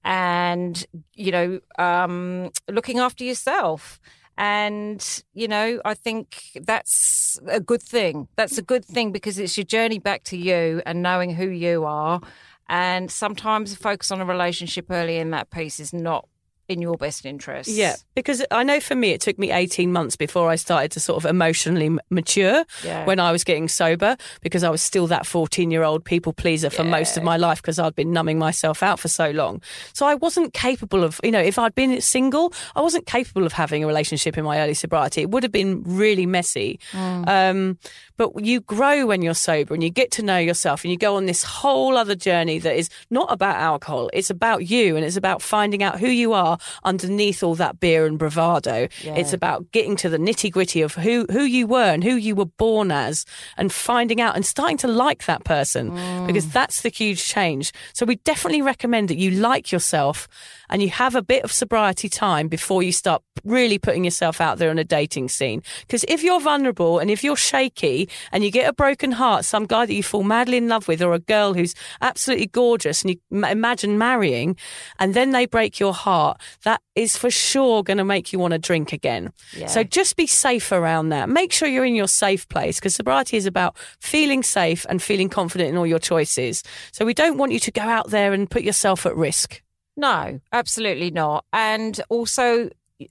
[0.05, 4.01] and, you know, um, looking after yourself.
[4.37, 8.29] And, you know, I think that's a good thing.
[8.37, 11.85] That's a good thing because it's your journey back to you and knowing who you
[11.85, 12.21] are.
[12.69, 16.29] And sometimes focus on a relationship early in that piece is not
[16.67, 17.69] in your best interest.
[17.69, 21.01] Yeah, because I know for me, it took me 18 months before I started to
[21.01, 23.05] sort of emotionally mature Yeah.
[23.05, 26.71] when I was getting sober because I was still that 14 year old people pleaser
[26.71, 29.61] for most of my life because I'd been numbing myself out for so long.
[29.93, 33.53] So I wasn't capable of, you know, if I'd been single, I wasn't capable of
[33.53, 35.21] having a relationship in my early sobriety.
[35.21, 36.81] It would have been really messy.
[36.95, 37.79] Um,
[38.17, 41.17] but you grow when you're sober and you get to know yourself and you go
[41.17, 44.11] on this whole other journey that is not about alcohol.
[44.13, 48.07] It's about you and it's about finding out who you are underneath all that beer
[48.07, 48.89] and bravado.
[49.03, 52.35] It's about getting to the nitty gritty of who, who you were and who you
[52.35, 53.25] were born as
[53.57, 56.27] and finding out and starting to like that person mm.
[56.27, 57.73] because that's the huge change.
[57.93, 60.29] So we definitely recommend that you like yourself
[60.71, 64.59] and you have a bit of sobriety time before you start really putting yourself out
[64.59, 65.63] there on a dating scene.
[65.83, 69.67] Because if you're vulnerable and if you're shaky and you get a broken heart, some
[69.67, 73.11] guy that you fall madly in love with or a girl who's absolutely gorgeous and
[73.11, 74.57] you m- imagine marrying
[74.99, 78.53] and then they break your heart, that is for sure going to make you want
[78.53, 79.33] to drink again.
[79.67, 81.29] So just be safe around that.
[81.29, 85.29] Make sure you're in your safe place because sobriety is about feeling safe and feeling
[85.29, 86.63] confident in all your choices.
[86.93, 89.63] So we don't want you to go out there and put yourself at risk.
[89.97, 91.45] No, absolutely not.
[91.53, 92.69] And also,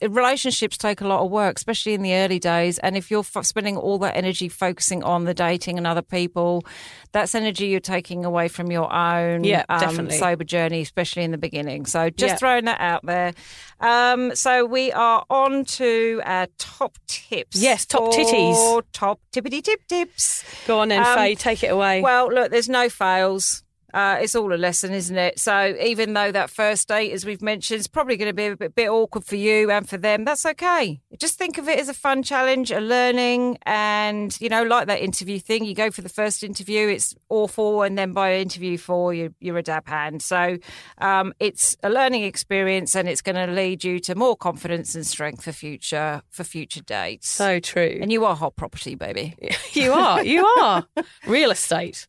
[0.08, 2.80] relationships take a lot of work, especially in the early days.
[2.80, 6.66] And if you're f- spending all that energy focusing on the dating and other people,
[7.12, 10.18] that's energy you're taking away from your own Yeah, um, definitely.
[10.18, 11.86] sober journey, especially in the beginning.
[11.86, 12.38] So just Yeah.
[12.38, 13.34] throwing that out there.
[13.82, 17.58] Um, so we are on to our top tips.
[17.58, 18.84] Yes, top titties.
[18.94, 20.44] Top tippity tip tips.
[20.66, 22.02] Go on then, Um, Faye, take it away.
[22.02, 23.64] Well, look, there's no fails.
[23.94, 25.40] Uh, it's all a lesson, isn't it?
[25.40, 28.56] So even though that first date, as we've mentioned, is probably going to be a
[28.56, 31.00] bit, bit awkward for you and for them, that's okay.
[31.20, 35.02] Just think of it as a fun challenge, a learning, and you know, like that
[35.02, 35.66] interview thing.
[35.66, 39.58] You go for the first interview, it's awful, and then by interview four, you, you're
[39.58, 40.22] a dab hand.
[40.22, 40.58] So
[40.98, 45.06] um, it's a learning experience, and it's going to lead you to more confidence and
[45.06, 47.30] strength for future for future dates.
[47.30, 48.00] so true.
[48.02, 49.36] and you are hot property, baby.
[49.74, 50.24] You are.
[50.24, 50.86] You are.
[51.26, 52.08] Real estate.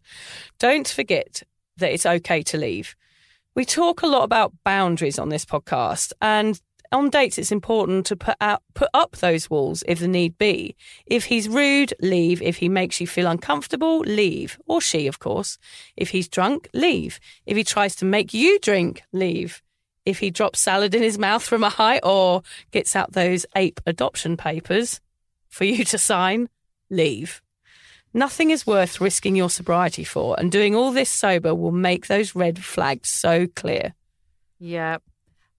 [0.59, 1.43] Don't forget
[1.79, 2.95] that it's okay to leave.
[3.55, 6.61] We talk a lot about boundaries on this podcast, and
[6.95, 10.77] on dates, it's important to put out, put up those walls if the need be.
[11.07, 12.41] If he's rude, leave.
[12.41, 14.59] If he makes you feel uncomfortable, leave.
[14.66, 15.59] Or she, of course.
[15.97, 17.18] If he's drunk, leave.
[17.47, 19.61] If he tries to make you drink, leave.
[20.07, 23.81] If he drops salad in his mouth from a height or gets out those ape
[23.87, 25.01] adoption papers
[25.49, 26.49] for you to sign,
[26.91, 27.43] leave.
[28.17, 32.37] Nothing is worth risking your sobriety for, and doing all this sober will make those
[32.37, 33.95] red flags so clear.
[34.61, 34.99] Yeah.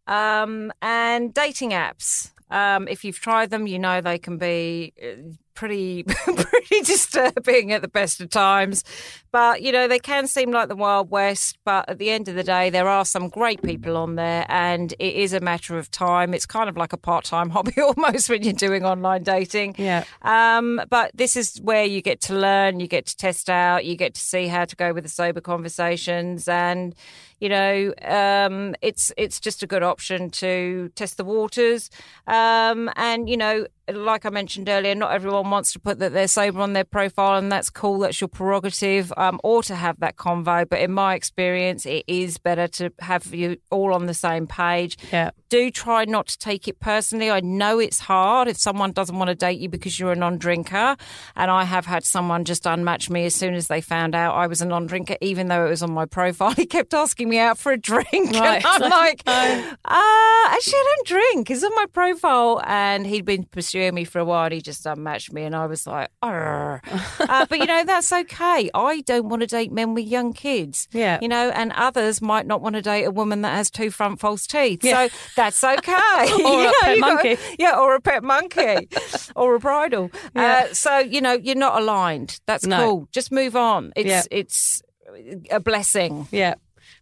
[0.08, 2.32] Um, and dating apps.
[2.56, 7.82] Um, if you've tried them, you know they can be uh, pretty pretty disturbing at
[7.82, 8.86] the best of times.
[9.34, 11.58] But you know they can seem like the wild west.
[11.66, 14.94] But at the end of the day, there are some great people on there, and
[14.94, 16.34] it is a matter of time.
[16.34, 19.76] It's kind of like a part time hobby almost when you're doing online dating.
[19.78, 20.06] Yeah.
[20.22, 23.98] Um, but this is where you get to learn, you get to test out, you
[23.98, 26.96] get to see how to go with the sober conversations, and
[27.40, 31.90] you know, um, it's it's just a good option to test the waters.
[32.28, 36.28] Um, and you know, like I mentioned earlier, not everyone wants to put that they're
[36.28, 38.00] sober on their profile, and that's cool.
[38.00, 40.68] That's your prerogative, um, or to have that convo.
[40.68, 44.98] But in my experience, it is better to have you all on the same page.
[45.12, 45.30] Yeah.
[45.50, 47.30] Do try not to take it personally.
[47.30, 50.96] I know it's hard if someone doesn't want to date you because you're a non-drinker,
[51.36, 54.48] and I have had someone just unmatch me as soon as they found out I
[54.48, 56.54] was a non-drinker, even though it was on my profile.
[56.66, 58.66] He kept asking me out for a drink, Right.
[58.66, 61.52] and I'm like, ah, actually, I don't drink.
[61.52, 64.46] It's on my profile, and he'd been pursuing me for a while.
[64.46, 66.80] And he just unmatched me, and I was like, uh,
[67.50, 68.70] but you know that's okay.
[68.74, 70.88] I don't want to date men with young kids.
[70.92, 71.20] Yeah.
[71.22, 74.20] you know, and others might not want to date a woman that has two front
[74.20, 74.84] false teeth.
[74.84, 75.08] Yeah.
[75.08, 75.94] So that's okay.
[75.96, 78.88] Or You a know, pet gotta- yeah, or a pet monkey,
[79.36, 80.12] or a bridal.
[80.36, 80.68] Yeah.
[80.70, 82.40] Uh, so you know you're not aligned.
[82.46, 82.78] That's No.
[82.86, 83.08] cool.
[83.12, 83.94] Just move on.
[83.96, 84.24] It's Yeah.
[84.32, 84.82] it's
[85.52, 86.28] a blessing.
[86.32, 86.56] Yeah.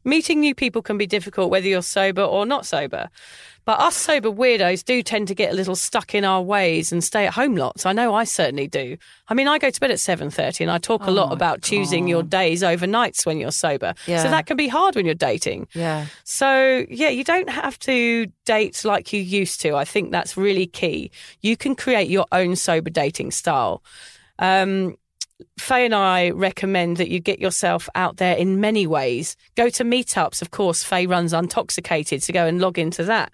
[0.04, 3.10] Meeting new people can be difficult whether you're sober or not sober.
[3.66, 7.02] But us sober weirdos do tend to get a little stuck in our ways and
[7.02, 7.86] stay at home lots.
[7.86, 8.98] I know I certainly do.
[9.30, 12.08] I mean, I go to bed at 7:30 and I talk a lot about choosing
[12.08, 13.94] your days over nights when you're sober.
[14.06, 14.22] Yeah.
[14.22, 15.68] So that can be hard when you're dating.
[15.74, 16.08] Yeah.
[16.26, 19.76] So, yeah, you don't have to date like you used to.
[19.76, 21.12] I think that's really key.
[21.40, 23.82] You can create your own sober dating style.
[24.40, 24.98] Um,
[25.58, 29.36] Faye and I recommend that you get yourself out there in many ways.
[29.56, 30.84] Go to meetups, of course.
[30.84, 33.32] Faye runs Untoxicated, so go and log into that.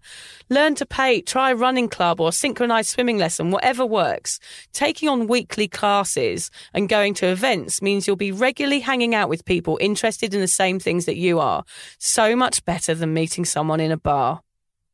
[0.50, 4.40] Learn to paint, try a running club or synchronized swimming lesson, whatever works.
[4.74, 9.46] Taking on weekly classes and going to events means you'll be regularly hanging out with
[9.46, 11.64] people interested in the same things that you are.
[12.00, 14.42] So much better than meeting someone in a bar.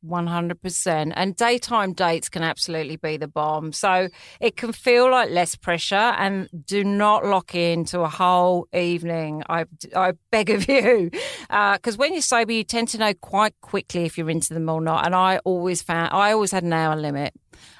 [0.07, 1.13] 100%.
[1.15, 3.71] And daytime dates can absolutely be the bomb.
[3.71, 4.09] So
[4.39, 9.43] it can feel like less pressure and do not lock into a whole evening.
[9.49, 9.65] I,
[9.95, 11.11] I beg of you.
[11.49, 14.69] Uh, because when you're sober, you tend to know quite quickly if you're into them
[14.69, 15.05] or not.
[15.05, 17.33] And I always found, I always had an hour limit.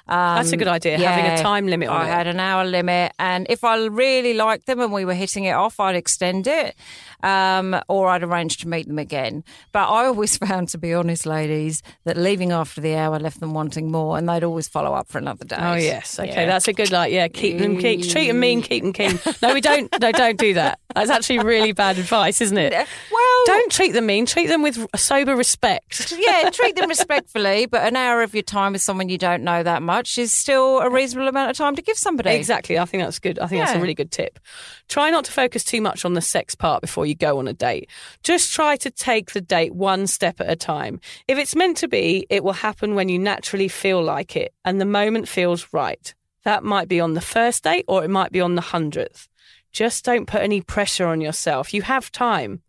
[0.08, 2.12] Um, That's a good idea, having a time limit on I it.
[2.12, 5.52] had an hour limit, and if I really liked them and we were hitting it
[5.52, 6.76] off, I'd extend it,
[7.24, 9.42] um, or I'd arrange to meet them again.
[9.72, 13.52] But I always found, to be honest, ladies, that leaving after the hour left them
[13.52, 15.56] wanting more, and they'd always follow up for another day.
[15.58, 16.46] Oh yes, okay, Yeah.
[16.46, 17.12] that's a good like.
[17.12, 19.18] Yeah, keep them, keep treat them mean, keep them keen.
[19.42, 19.92] No, we don't.
[20.00, 20.78] No, don't do that.
[20.94, 22.72] That's actually really bad advice, isn't it?
[22.72, 24.24] Well, Don't treat them mean.
[24.24, 26.14] Treat them with sober respect.
[26.16, 29.62] yeah, treat them respectfully, but an hour of your time with someone you don't know
[29.62, 32.30] that much is still a reasonable amount of time to give somebody.
[32.30, 32.78] Exactly.
[32.78, 33.38] I think that's good.
[33.38, 34.38] I think that's a really good tip.
[34.88, 37.52] Try not to focus too much on the sex part before you go on a
[37.52, 37.88] date.
[38.22, 41.00] Just try to take the date one step at a time.
[41.26, 44.80] If it's meant to be, it will happen when you naturally feel like it and
[44.80, 46.14] the moment feels right.
[46.44, 49.28] That might be on the first date or it might be on the hundredth.
[49.72, 51.74] Just don't put any pressure on yourself.
[51.74, 52.62] You have time.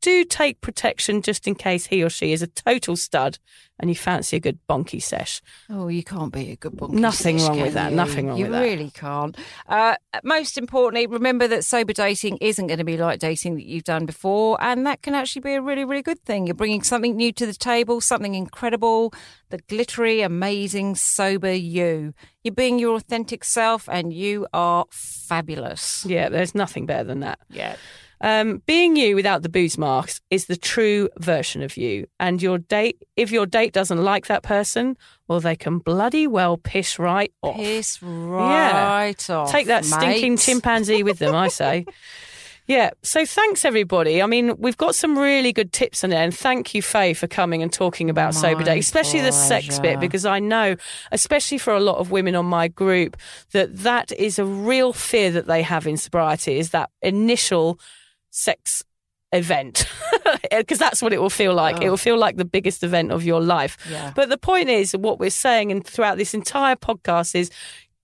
[0.00, 3.38] Do take protection just in case he or she is a total stud
[3.80, 5.40] and you fancy a good bonky sesh.
[5.70, 7.96] Oh, you can't be a good bonky Nothing fish, wrong with that, you?
[7.96, 8.60] nothing wrong you with that.
[8.62, 9.36] really can't.
[9.68, 9.94] Uh,
[10.24, 14.04] most importantly, remember that sober dating isn't going to be like dating that you've done
[14.04, 16.46] before, and that can actually be a really, really good thing.
[16.46, 19.12] You're bringing something new to the table, something incredible,
[19.50, 22.14] the glittery, amazing, sober you.
[22.42, 26.04] You're being your authentic self, and you are fabulous.
[26.04, 27.38] Yeah, there's nothing better than that.
[27.48, 27.76] Yeah.
[28.20, 32.06] Um, being you without the booze marks is the true version of you.
[32.18, 34.96] And your date, if your date doesn't like that person,
[35.28, 37.56] well, they can bloody well piss right off.
[37.56, 39.50] Piss right off.
[39.50, 40.40] Take that stinking mate.
[40.40, 41.86] chimpanzee with them, I say.
[42.68, 42.90] Yeah.
[43.02, 44.22] So thanks, everybody.
[44.22, 46.22] I mean, we've got some really good tips in there.
[46.22, 49.78] And thank you, Faye, for coming and talking about sober My dating, especially the sex
[49.78, 50.76] bit, because I know,
[51.10, 53.16] especially for a lot of women on my group,
[53.52, 57.80] that that is a real fear that they have in sobriety is that initial
[58.38, 58.84] sex
[59.32, 59.86] event
[60.50, 61.82] because that's what it will feel like.
[61.82, 61.90] It oh.
[61.90, 63.76] will feel like the biggest event of your life.
[63.90, 64.12] Yeah.
[64.14, 67.50] but the point is what we're saying and throughout this entire podcast is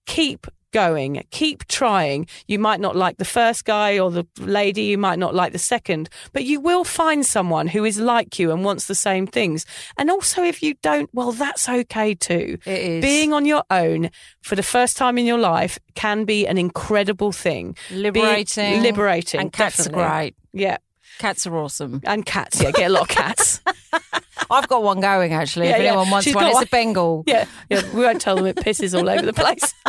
[0.06, 0.47] keep
[0.83, 1.23] going.
[1.31, 2.27] Keep trying.
[2.53, 5.59] You might not like the first guy or the lady you might not like the
[5.75, 9.65] second but you will find someone who is like you and wants the same things.
[9.99, 12.59] And also if you don't well that's okay too.
[12.67, 13.03] It is.
[13.03, 14.11] being on your own
[14.43, 17.77] for the first time in your life can be an incredible thing.
[17.89, 18.83] Be- Liberating.
[18.83, 20.35] liberating And cats are great.
[20.53, 20.79] yeah
[21.19, 22.01] Cats are awesome.
[22.05, 23.61] And cats, yeah, get a lot of cats.
[24.51, 25.69] I've got one going actually.
[25.69, 25.89] Yeah, if yeah.
[25.91, 26.65] anyone wants She's one, it's one.
[26.65, 27.24] a Bengal.
[27.35, 29.74] Yeah, yeah, we won't tell them it pisses all over the place.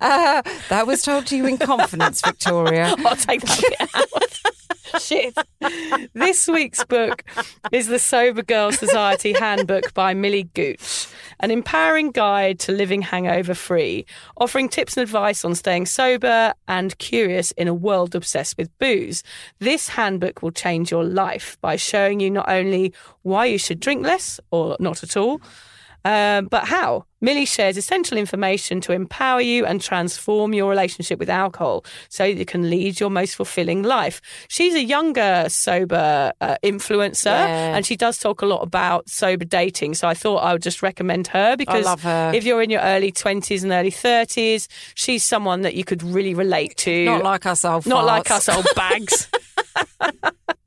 [0.00, 2.94] Uh, that was told to you in confidence, Victoria.
[3.04, 4.40] I'll take that.
[5.00, 5.36] Shit.
[6.14, 7.24] This week's book
[7.72, 11.06] is the Sober Girl Society Handbook by Millie Gooch,
[11.40, 14.06] an empowering guide to living hangover free,
[14.36, 19.22] offering tips and advice on staying sober and curious in a world obsessed with booze.
[19.58, 22.92] This handbook will change your life by showing you not only
[23.22, 25.40] why you should drink less or not at all,
[26.04, 27.06] um, but how?
[27.20, 32.44] Millie shares essential information to empower you and transform your relationship with alcohol so you
[32.44, 34.20] can lead your most fulfilling life.
[34.48, 37.74] She's a younger sober uh, influencer Yeah.
[37.76, 39.94] and she does talk a lot about sober dating.
[39.94, 42.32] So I thought I would just recommend her because her.
[42.34, 46.34] if you're in your early 20s and early 30s, she's someone that you could really
[46.34, 47.06] relate to.
[47.06, 49.28] Not like us old Not like us old bags.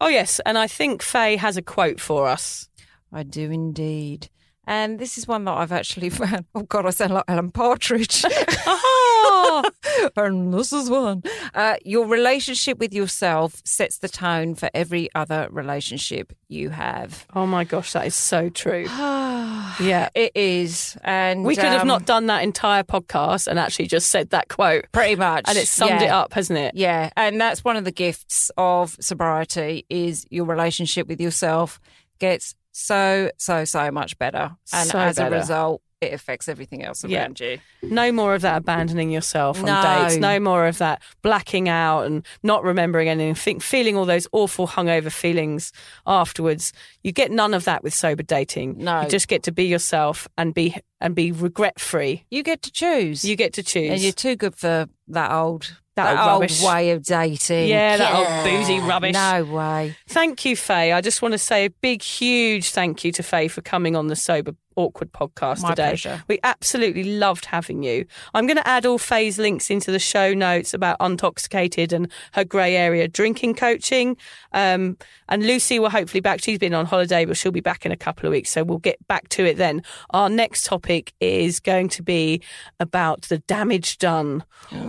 [0.02, 0.40] oh, yes.
[0.46, 2.68] And I think Faye has a quote for us.
[3.14, 4.30] I do indeed.
[4.68, 6.46] And this is one that I've actually found.
[6.54, 8.24] Oh God, I sound like Alan Partridge.
[8.68, 9.64] Oh,
[10.16, 11.24] and this is one.
[11.54, 17.26] Uh, your relationship with yourself sets the tone for every other relationship you have.
[17.36, 18.86] oh my gosh, that is so true.
[19.80, 20.10] Yeah.
[20.16, 24.10] It is, and We could have um, not done that entire podcast and actually just
[24.10, 24.86] said that quote.
[24.92, 26.04] pretty much, And it summed yeah.
[26.04, 26.74] it up, hasn't it?
[26.74, 31.80] Yeah, and that's one of the gifts of sobriety is your relationship with yourself
[32.20, 35.36] gets so so so much better, and So as better.
[35.36, 37.22] a result, it affects everything else Yeah.
[37.24, 37.58] around you.
[37.82, 39.82] No more of that abandoning yourself on No.
[40.04, 40.18] dates.
[40.18, 44.68] No more of that blacking out and not remembering anything, think, feeling all those awful
[44.68, 45.72] hungover feelings
[46.06, 46.72] afterwards.
[47.04, 48.76] You get none of that with sober dating.
[48.78, 49.02] No.
[49.02, 52.26] You just get to be yourself and be and be regret free.
[52.30, 53.26] You get to choose.
[53.26, 53.90] You get to choose.
[53.92, 56.64] and you're too good for that old That that, old old rubbish.
[56.64, 57.70] way of dating.
[57.70, 59.14] Yeah, that old boozy rubbish.
[59.14, 59.96] No way.
[60.08, 60.92] Thank you, Faye.
[60.92, 64.06] I just want to say a big, huge thank you to Faye for coming on
[64.06, 65.90] the Sober Awkward podcast My today.
[65.90, 66.24] pleasure.
[66.28, 68.06] We absolutely loved having you.
[68.34, 72.46] I'm going to add all Faye's links into the show notes about Untoxicated and her
[72.46, 74.16] grey area drinking coaching.
[74.54, 74.98] Um,
[75.28, 76.42] and Lucy will hopefully back.
[76.42, 78.52] She's been on holiday, but she'll be back in a couple of weeks.
[78.52, 79.84] So we'll get back to it then.
[80.12, 82.42] Our next topic is going to be
[82.80, 84.44] about the damage done,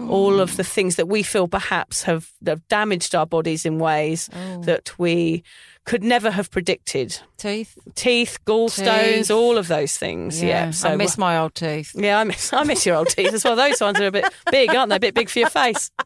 [0.09, 4.28] all of the things that we feel perhaps have, have damaged our bodies in ways
[4.62, 5.43] that we
[5.89, 7.19] could never have predicted.
[7.39, 7.77] Teeth.
[7.94, 9.31] Teeth, gallstones, Teeth.
[9.31, 10.43] all of those things.
[10.43, 10.70] Yeah.
[10.85, 11.93] I miss my old teeth.
[11.94, 13.56] Yeah, I miss I miss your old teeth as well.
[13.56, 14.97] Those ones are a bit big, aren't they?
[14.97, 15.90] A bit big for your face.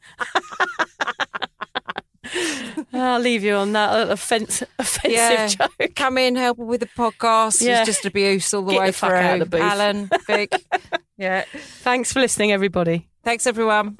[2.92, 5.46] I'll leave you on that offense, offensive Yeah.
[5.48, 5.94] joke.
[5.96, 7.60] Come in, help with the podcast.
[7.60, 7.80] Yeah.
[7.80, 9.18] It's just abuse all the Get way the fuck through.
[9.18, 9.60] out of the booth.
[9.60, 10.52] Alan, Vic.
[11.18, 11.44] yeah.
[11.82, 13.08] Thanks for listening, everybody.
[13.24, 13.98] Thanks, everyone.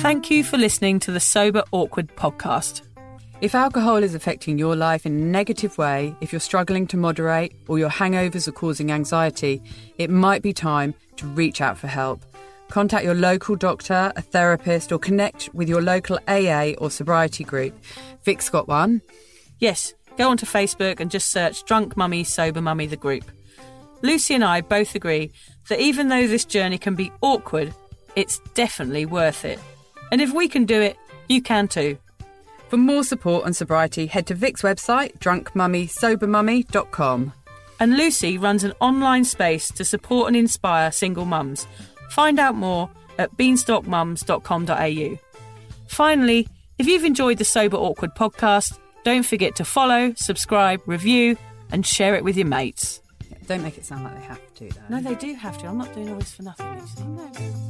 [0.00, 2.80] Thank you for listening to the Sober Awkward podcast.
[3.42, 7.54] If alcohol is affecting your life in a negative way, if you're struggling to moderate,
[7.68, 9.62] or your hangovers are causing anxiety,
[9.98, 12.24] it might be time to reach out for help.
[12.68, 17.78] Contact your local doctor, a therapist, or connect with your local AA or sobriety group.
[18.24, 19.02] Vic's got one.
[19.58, 23.30] Yes, go onto Facebook and just search Drunk Mummy, Sober Mummy, the group.
[24.00, 25.30] Lucy and I both agree
[25.68, 27.74] that even though this journey can be awkward,
[28.16, 29.58] it's definitely worth it.
[30.10, 30.96] And if we can do it,
[31.28, 31.98] you can too.
[32.68, 37.32] For more support on sobriety, head to Vic's website, drunkmummysobermummy.com.
[37.80, 41.66] And Lucy runs an online space to support and inspire single mums.
[42.10, 45.18] Find out more at beanstalkmums.com.au.
[45.88, 51.36] Finally, if you've enjoyed the Sober Awkward podcast, don't forget to follow, subscribe, review,
[51.72, 53.00] and share it with your mates.
[53.46, 54.96] Don't make it sound like they have to, though.
[54.96, 55.66] No, they do have to.
[55.66, 57.69] I'm not doing all this for nothing, Lucy.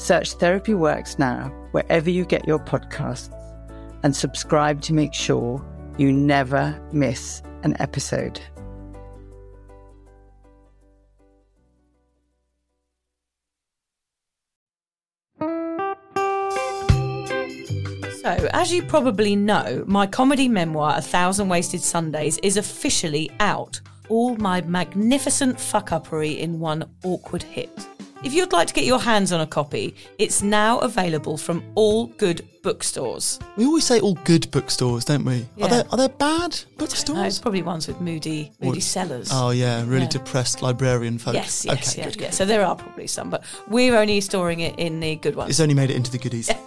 [0.00, 3.36] Search Therapy Works now wherever you get your podcasts.
[4.02, 5.62] and subscribe to make sure
[5.98, 8.40] you never miss an episode.
[18.22, 23.78] So, as you probably know, my comedy memoir, A Thousand Wasted Sundays, is officially out.
[24.08, 27.70] All my magnificent fuck-uppery in one awkward hit.
[28.22, 32.06] If you'd like to get your hands on a copy, it's now available from all
[32.06, 33.38] good bookstores.
[33.56, 35.46] We always say all good bookstores, don't we?
[35.56, 35.64] Yeah.
[35.64, 37.38] Are there are there bad No, it's bookstores?
[37.38, 39.30] probably ones with moody, moody Or- sellers.
[39.32, 40.08] Oh yeah, really Yeah.
[40.08, 41.32] depressed librarian folk.
[41.32, 42.34] Yes, yes, okay, yeah, good, good.
[42.34, 45.48] So there are probably some, but we're only storing it in the good ones.
[45.50, 46.50] It's only made it into the goodies.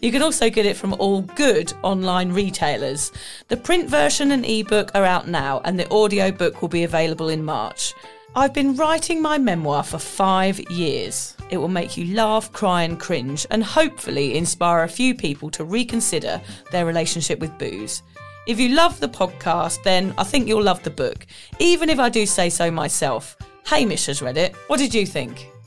[0.00, 3.10] You can also get it from all good online retailers.
[3.48, 7.44] The print version and ebook are out now, and the audiobook will be available in
[7.44, 7.92] March.
[8.36, 11.36] I've been writing my memoir for five years.
[11.50, 15.64] It will make you laugh, cry, and cringe, and hopefully inspire a few people to
[15.64, 16.40] reconsider
[16.70, 18.04] their relationship with booze.
[18.46, 21.26] If you love the podcast, then I think you'll love the book,
[21.58, 23.36] even if I do say so myself.
[23.64, 24.54] Hamish has read it.
[24.68, 25.50] What did you think?